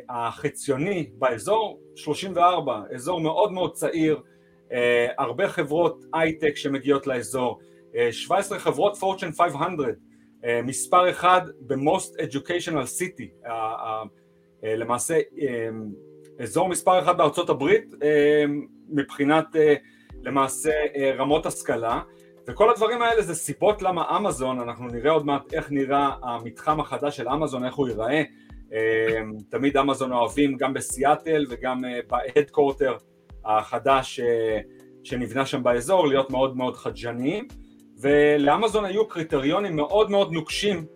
החציוני 0.08 1.10
באזור 1.18 1.80
34, 1.96 2.80
אזור 2.94 3.20
מאוד 3.20 3.52
מאוד 3.52 3.72
צעיר, 3.72 4.20
הרבה 5.18 5.48
חברות 5.48 6.04
הייטק 6.14 6.56
שמגיעות 6.56 7.06
לאזור, 7.06 7.58
17 8.10 8.58
חברות 8.58 8.96
פורצ'ן 8.96 9.32
500, 9.32 9.86
מספר 10.64 11.10
אחד 11.10 11.40
ב-most 11.60 12.20
educational 12.20 13.00
city, 13.00 13.48
למעשה 14.62 15.18
אזור 16.38 16.68
מספר 16.68 16.98
אחד 17.02 17.18
בארצות 17.18 17.50
הברית 17.50 17.94
מבחינת 18.88 19.46
למעשה 20.22 20.72
רמות 21.18 21.46
השכלה 21.46 22.00
וכל 22.46 22.70
הדברים 22.70 23.02
האלה 23.02 23.22
זה 23.22 23.34
סיבות 23.34 23.82
למה 23.82 24.16
אמזון, 24.16 24.60
אנחנו 24.60 24.86
נראה 24.86 25.10
עוד 25.10 25.26
מעט 25.26 25.52
איך 25.52 25.70
נראה 25.70 26.10
המתחם 26.22 26.80
החדש 26.80 27.16
של 27.16 27.28
אמזון, 27.28 27.64
איך 27.64 27.74
הוא 27.74 27.88
ייראה, 27.88 28.22
תמיד 29.48 29.76
אמזון 29.76 30.12
אוהבים 30.12 30.56
גם 30.56 30.74
בסיאטל 30.74 31.46
וגם 31.50 31.84
בהדקורטר 32.08 32.96
החדש 33.44 34.20
שנבנה 35.04 35.46
שם 35.46 35.62
באזור 35.62 36.06
להיות 36.06 36.30
מאוד 36.30 36.56
מאוד 36.56 36.76
חדשניים. 36.76 37.48
ולאמזון 38.00 38.84
היו 38.84 39.08
קריטריונים 39.08 39.76
מאוד 39.76 40.10
מאוד 40.10 40.32
נוקשים 40.32 40.86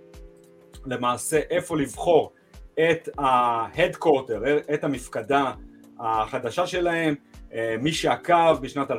למעשה 0.87 1.41
איפה 1.51 1.77
לבחור 1.77 2.33
את 2.75 3.09
ההדקורטר, 3.19 4.43
את 4.75 4.85
המפקדה 4.85 5.53
החדשה 6.01 6.67
שלהם 6.67 7.15
מי 7.81 7.93
שעקב 7.93 8.55
בשנת 8.61 8.91
2016-2017 8.91 8.97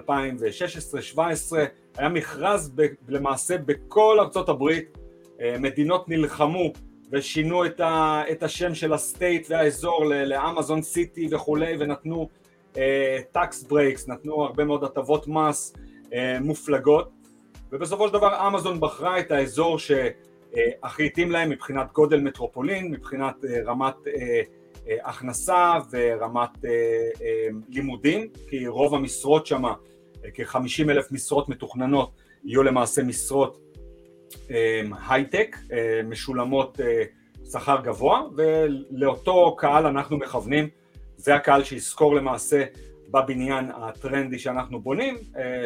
היה 2.00 2.10
מכרז 2.10 2.72
ב, 2.76 2.86
למעשה 3.08 3.58
בכל 3.58 4.18
ארצות 4.20 4.50
הברית 4.50 4.98
מדינות 5.60 6.10
נלחמו 6.10 6.74
ושינו 7.12 7.66
את, 7.66 7.80
ה, 7.80 8.24
את 8.32 8.44
השם 8.44 8.76
של 8.76 8.94
הסטייט 8.94 9.48
והאזור 9.50 10.06
לאמזון 10.06 10.82
סיטי 10.82 11.28
וכולי 11.32 11.76
ונתנו 11.80 12.30
tax 13.32 13.64
uh, 13.64 13.68
breaks, 13.70 14.08
נתנו 14.08 14.44
הרבה 14.44 14.66
מאוד 14.66 14.84
הטבות 14.84 15.28
מס 15.28 15.74
uh, 16.06 16.14
מופלגות. 16.42 17.10
ובסופו 17.72 18.08
של 18.08 18.14
דבר 18.14 18.48
אמזון 18.48 18.80
בחרה 18.80 19.20
את 19.20 19.32
האזור 19.32 19.80
שהכי 19.80 21.06
התאים 21.06 21.32
להם 21.32 21.50
מבחינת 21.50 21.94
גודל 21.94 22.20
מטרופולין, 22.20 22.92
מבחינת 22.92 23.36
uh, 23.44 23.48
רמת 23.66 23.96
uh, 23.96 24.08
uh, 24.08 24.90
הכנסה 25.04 25.74
ורמת 25.92 26.56
uh, 26.56 26.60
uh, 26.60 27.22
לימודים 27.70 28.28
כי 28.50 28.68
רוב 28.68 28.96
המשרות 28.96 29.48
uh, 29.48 29.50
כ-50 30.34 30.90
אלף 30.90 31.12
משרות 31.12 31.50
מתוכננות 31.50 32.12
יהיו 32.44 32.64
למעשה 32.64 33.04
משרות 33.04 33.60
הייטק, 35.10 35.58
משולמות 36.06 36.80
שכר 37.52 37.82
גבוה, 37.84 38.22
ולאותו 38.36 39.56
קהל 39.56 39.86
אנחנו 39.86 40.18
מכוונים, 40.18 40.70
זה 41.18 41.36
הקהל 41.36 41.64
שיזכור 41.64 42.16
למעשה 42.16 42.64
בבניין 43.12 43.66
הטרנדי 43.76 44.40
שאנחנו 44.40 44.82
בונים, 44.82 45.18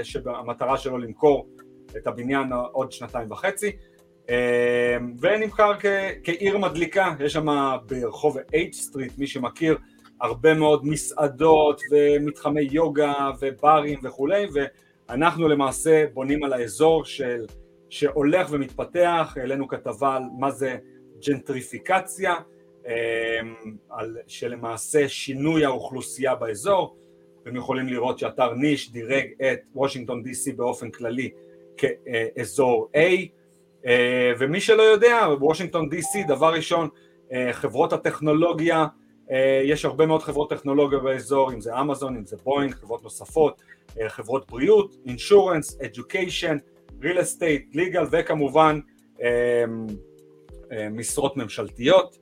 שהמטרה 0.03 0.77
שלו 0.77 0.97
למכור 0.97 1.47
את 1.97 2.07
הבניין 2.07 2.53
עוד 2.71 2.91
שנתיים 2.91 3.31
וחצי, 3.31 3.71
ונמכר 5.19 5.71
כעיר 6.23 6.57
מדליקה, 6.57 7.15
יש 7.19 7.33
שם 7.33 7.75
ברחוב 7.85 8.37
H 8.37 8.73
סטריט, 8.73 9.17
מי 9.17 9.27
שמכיר, 9.27 9.77
הרבה 10.21 10.53
מאוד 10.53 10.85
מסעדות 10.85 11.81
ומתחמי 11.91 12.67
יוגה 12.71 13.31
וברים 13.41 13.99
וכולי, 14.03 14.45
ואנחנו 14.53 15.47
למעשה 15.47 16.05
בונים 16.13 16.43
על 16.43 16.53
האזור 16.53 17.05
של, 17.05 17.45
שהולך 17.89 18.47
ומתפתח, 18.51 19.37
העלינו 19.39 19.67
כתבה 19.67 20.15
על 20.15 20.23
מה 20.39 20.51
זה 20.51 20.77
ג'נטריפיקציה, 21.27 22.35
על 23.89 24.17
שלמעשה 24.27 25.09
שינוי 25.09 25.65
האוכלוסייה 25.65 26.35
באזור, 26.35 26.95
אתם 27.43 27.55
יכולים 27.55 27.87
לראות 27.87 28.19
שאתר 28.19 28.53
Niche 28.53 28.91
דירג 28.91 29.25
את 29.41 29.59
וושינגטון 29.75 30.23
DC 30.25 30.55
באופן 30.55 30.91
כללי 30.91 31.29
כאזור 31.77 32.89
A, 32.95 33.89
ומי 34.39 34.61
שלא 34.61 34.81
יודע, 34.81 35.27
וושינגטון 35.39 35.89
DC, 35.91 36.27
דבר 36.27 36.53
ראשון, 36.53 36.89
חברות 37.51 37.93
הטכנולוגיה, 37.93 38.85
יש 39.63 39.85
הרבה 39.85 40.05
מאוד 40.05 40.23
חברות 40.23 40.49
טכנולוגיה 40.49 40.99
באזור, 40.99 41.53
אם 41.53 41.61
זה 41.61 41.79
אמזון, 41.79 42.15
אם 42.15 42.25
זה 42.25 42.37
בוינג, 42.43 42.73
חברות 42.73 43.03
נוספות, 43.03 43.61
חברות 44.07 44.51
בריאות, 44.51 44.95
insurance, 45.05 45.81
education, 45.81 46.57
ריל 47.01 47.21
אסטייט, 47.21 47.75
ליגל 47.75 48.03
וכמובן 48.11 48.79
משרות 50.91 51.37
ממשלתיות, 51.37 52.17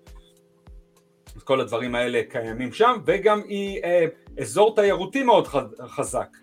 כל 1.44 1.62
הדברים 1.62 1.96
האלה 1.96 2.22
קיימים 2.30 2.74
שם, 2.74 2.98
וגם 3.06 3.42
היא 3.48 3.82
אזור 4.40 4.76
תיירותי 4.76 5.24
מאוד 5.24 5.48
חזק. 5.88 6.38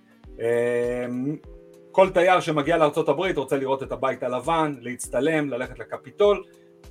כל 1.92 2.10
תייר 2.10 2.40
שמגיע 2.40 2.76
לארה"ב 2.76 3.38
רוצה 3.38 3.56
לראות 3.56 3.82
את 3.82 3.92
הבית 3.92 4.22
הלבן, 4.22 4.74
להצטלם, 4.80 5.50
ללכת 5.50 5.78
לקפיטול, 5.78 6.44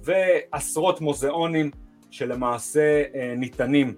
ועשרות 0.03 1.01
מוזיאונים 1.01 1.71
שלמעשה 2.11 3.03
ניתנים 3.37 3.95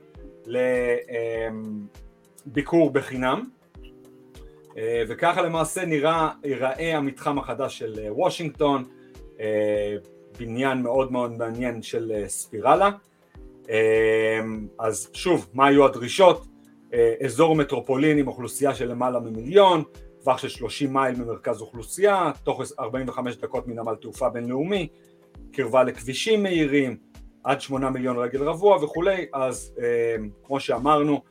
לביקור 2.46 2.90
בחינם, 2.90 3.50
וככה 5.08 5.42
למעשה 5.42 5.86
נראה, 5.86 6.30
ייראה 6.44 6.98
המתחם 6.98 7.40
החדש 7.40 7.80
של 7.80 8.00
וושינגטון, 8.10 8.84
בניין 10.40 10.82
מאוד 10.82 11.12
מאוד 11.12 11.38
מעניין 11.38 11.82
של 11.82 12.24
ספירלה. 12.28 12.90
אז 14.80 15.10
שוב, 15.14 15.50
מה 15.54 15.68
היו 15.68 15.86
הדרישות? 15.86 16.48
אזור 17.26 17.56
מטרופולין 17.56 18.18
עם 18.18 18.28
אוכלוסייה 18.28 18.76
של 18.76 18.92
למעלה 18.92 19.20
ממיליון, 19.20 19.84
טווח 20.24 20.38
של 20.38 20.50
30 20.50 20.94
מייל 20.94 21.16
ממרכז 21.16 21.62
אוכלוסייה, 21.62 22.32
תוך 22.44 22.62
45 22.80 23.36
דקות 23.36 23.68
מנמל 23.68 23.96
תעופה 23.96 24.30
בינלאומי, 24.30 24.88
קרבה 25.52 25.84
לכבישים 25.84 26.44
מהירים, 26.44 26.98
עד 27.44 27.62
8 27.62 27.90
מיליון 27.90 28.18
רגל 28.18 28.44
רבוע 28.44 28.84
וכולי, 28.84 29.26
אז 29.34 29.76
כמו 30.44 30.60
שאמרנו, 30.60 31.22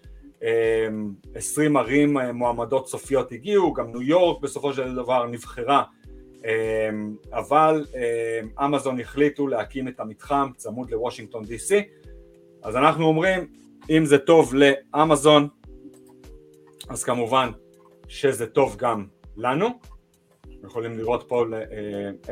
20 1.34 1.76
ערים 1.76 2.16
מועמדות 2.34 2.88
סופיות 2.88 3.32
הגיעו, 3.32 3.72
גם 3.72 3.90
ניו 3.90 4.02
יורק 4.02 4.42
בסופו 4.42 4.72
של 4.72 4.94
דבר 4.94 5.26
נבחרה, 5.26 5.82
אבל 7.32 7.84
אמזון 8.64 9.00
החליטו 9.00 9.46
להקים 9.46 9.88
את 9.88 10.00
המתחם 10.00 10.50
צמוד 10.56 10.90
לוושינגטון 10.90 11.44
DC, 11.44 11.74
אז 12.62 12.76
אנחנו 12.76 13.04
אומרים, 13.04 13.46
אם 13.90 14.04
זה 14.04 14.18
טוב 14.18 14.54
לאמזון, 14.54 15.48
אז 16.88 17.04
כמובן 17.04 17.50
שזה 18.08 18.46
טוב 18.46 18.76
גם 18.76 19.06
לנו, 19.36 19.68
יכולים 20.64 20.98
לראות 20.98 21.24
פה 21.28 21.44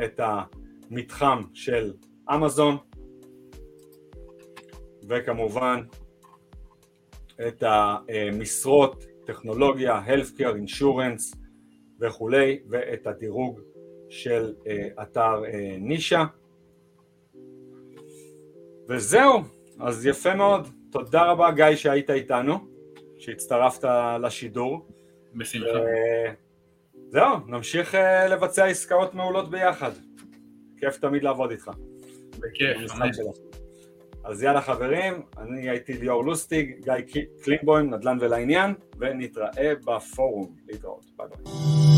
את 0.03 0.19
המתחם 0.23 1.41
של 1.53 1.93
אמזון 2.35 2.77
וכמובן 5.09 5.83
את 7.47 7.63
המשרות, 7.67 9.05
טכנולוגיה, 9.25 10.01
healthcare, 10.07 10.55
insurance 10.65 11.37
וכולי 11.99 12.59
ואת 12.69 13.07
הדירוג 13.07 13.59
של 14.09 14.53
אתר 15.01 15.43
נישה 15.79 16.23
וזהו, 18.89 19.41
אז 19.79 20.05
יפה 20.05 20.35
מאוד, 20.35 20.67
תודה 20.91 21.23
רבה 21.23 21.51
גיא 21.51 21.75
שהיית 21.75 22.09
איתנו, 22.09 22.57
שהצטרפת 23.19 23.89
לשידור 24.21 24.87
בשמחה. 25.35 25.79
זהו, 27.09 27.37
נמשיך 27.47 27.95
אה, 27.95 28.27
לבצע 28.27 28.65
עסקאות 28.65 29.13
מעולות 29.13 29.51
ביחד. 29.51 29.91
כיף 30.77 30.97
תמיד 30.97 31.23
לעבוד 31.23 31.51
איתך. 31.51 31.71
בכיף, 32.39 32.77
אז 34.27 34.43
יאללה 34.43 34.61
חברים, 34.61 35.21
אני 35.37 35.69
הייתי 35.69 35.93
ליאור 35.93 36.25
לוסטיג, 36.25 36.71
גיא 36.83 37.21
קלינבוים, 37.43 37.93
נדל"ן 37.93 38.17
ולעניין, 38.21 38.73
ונתראה 38.99 39.73
בפורום. 39.85 40.55
להתראות, 40.67 41.05
ביי 41.17 41.27
ביי. 41.27 41.96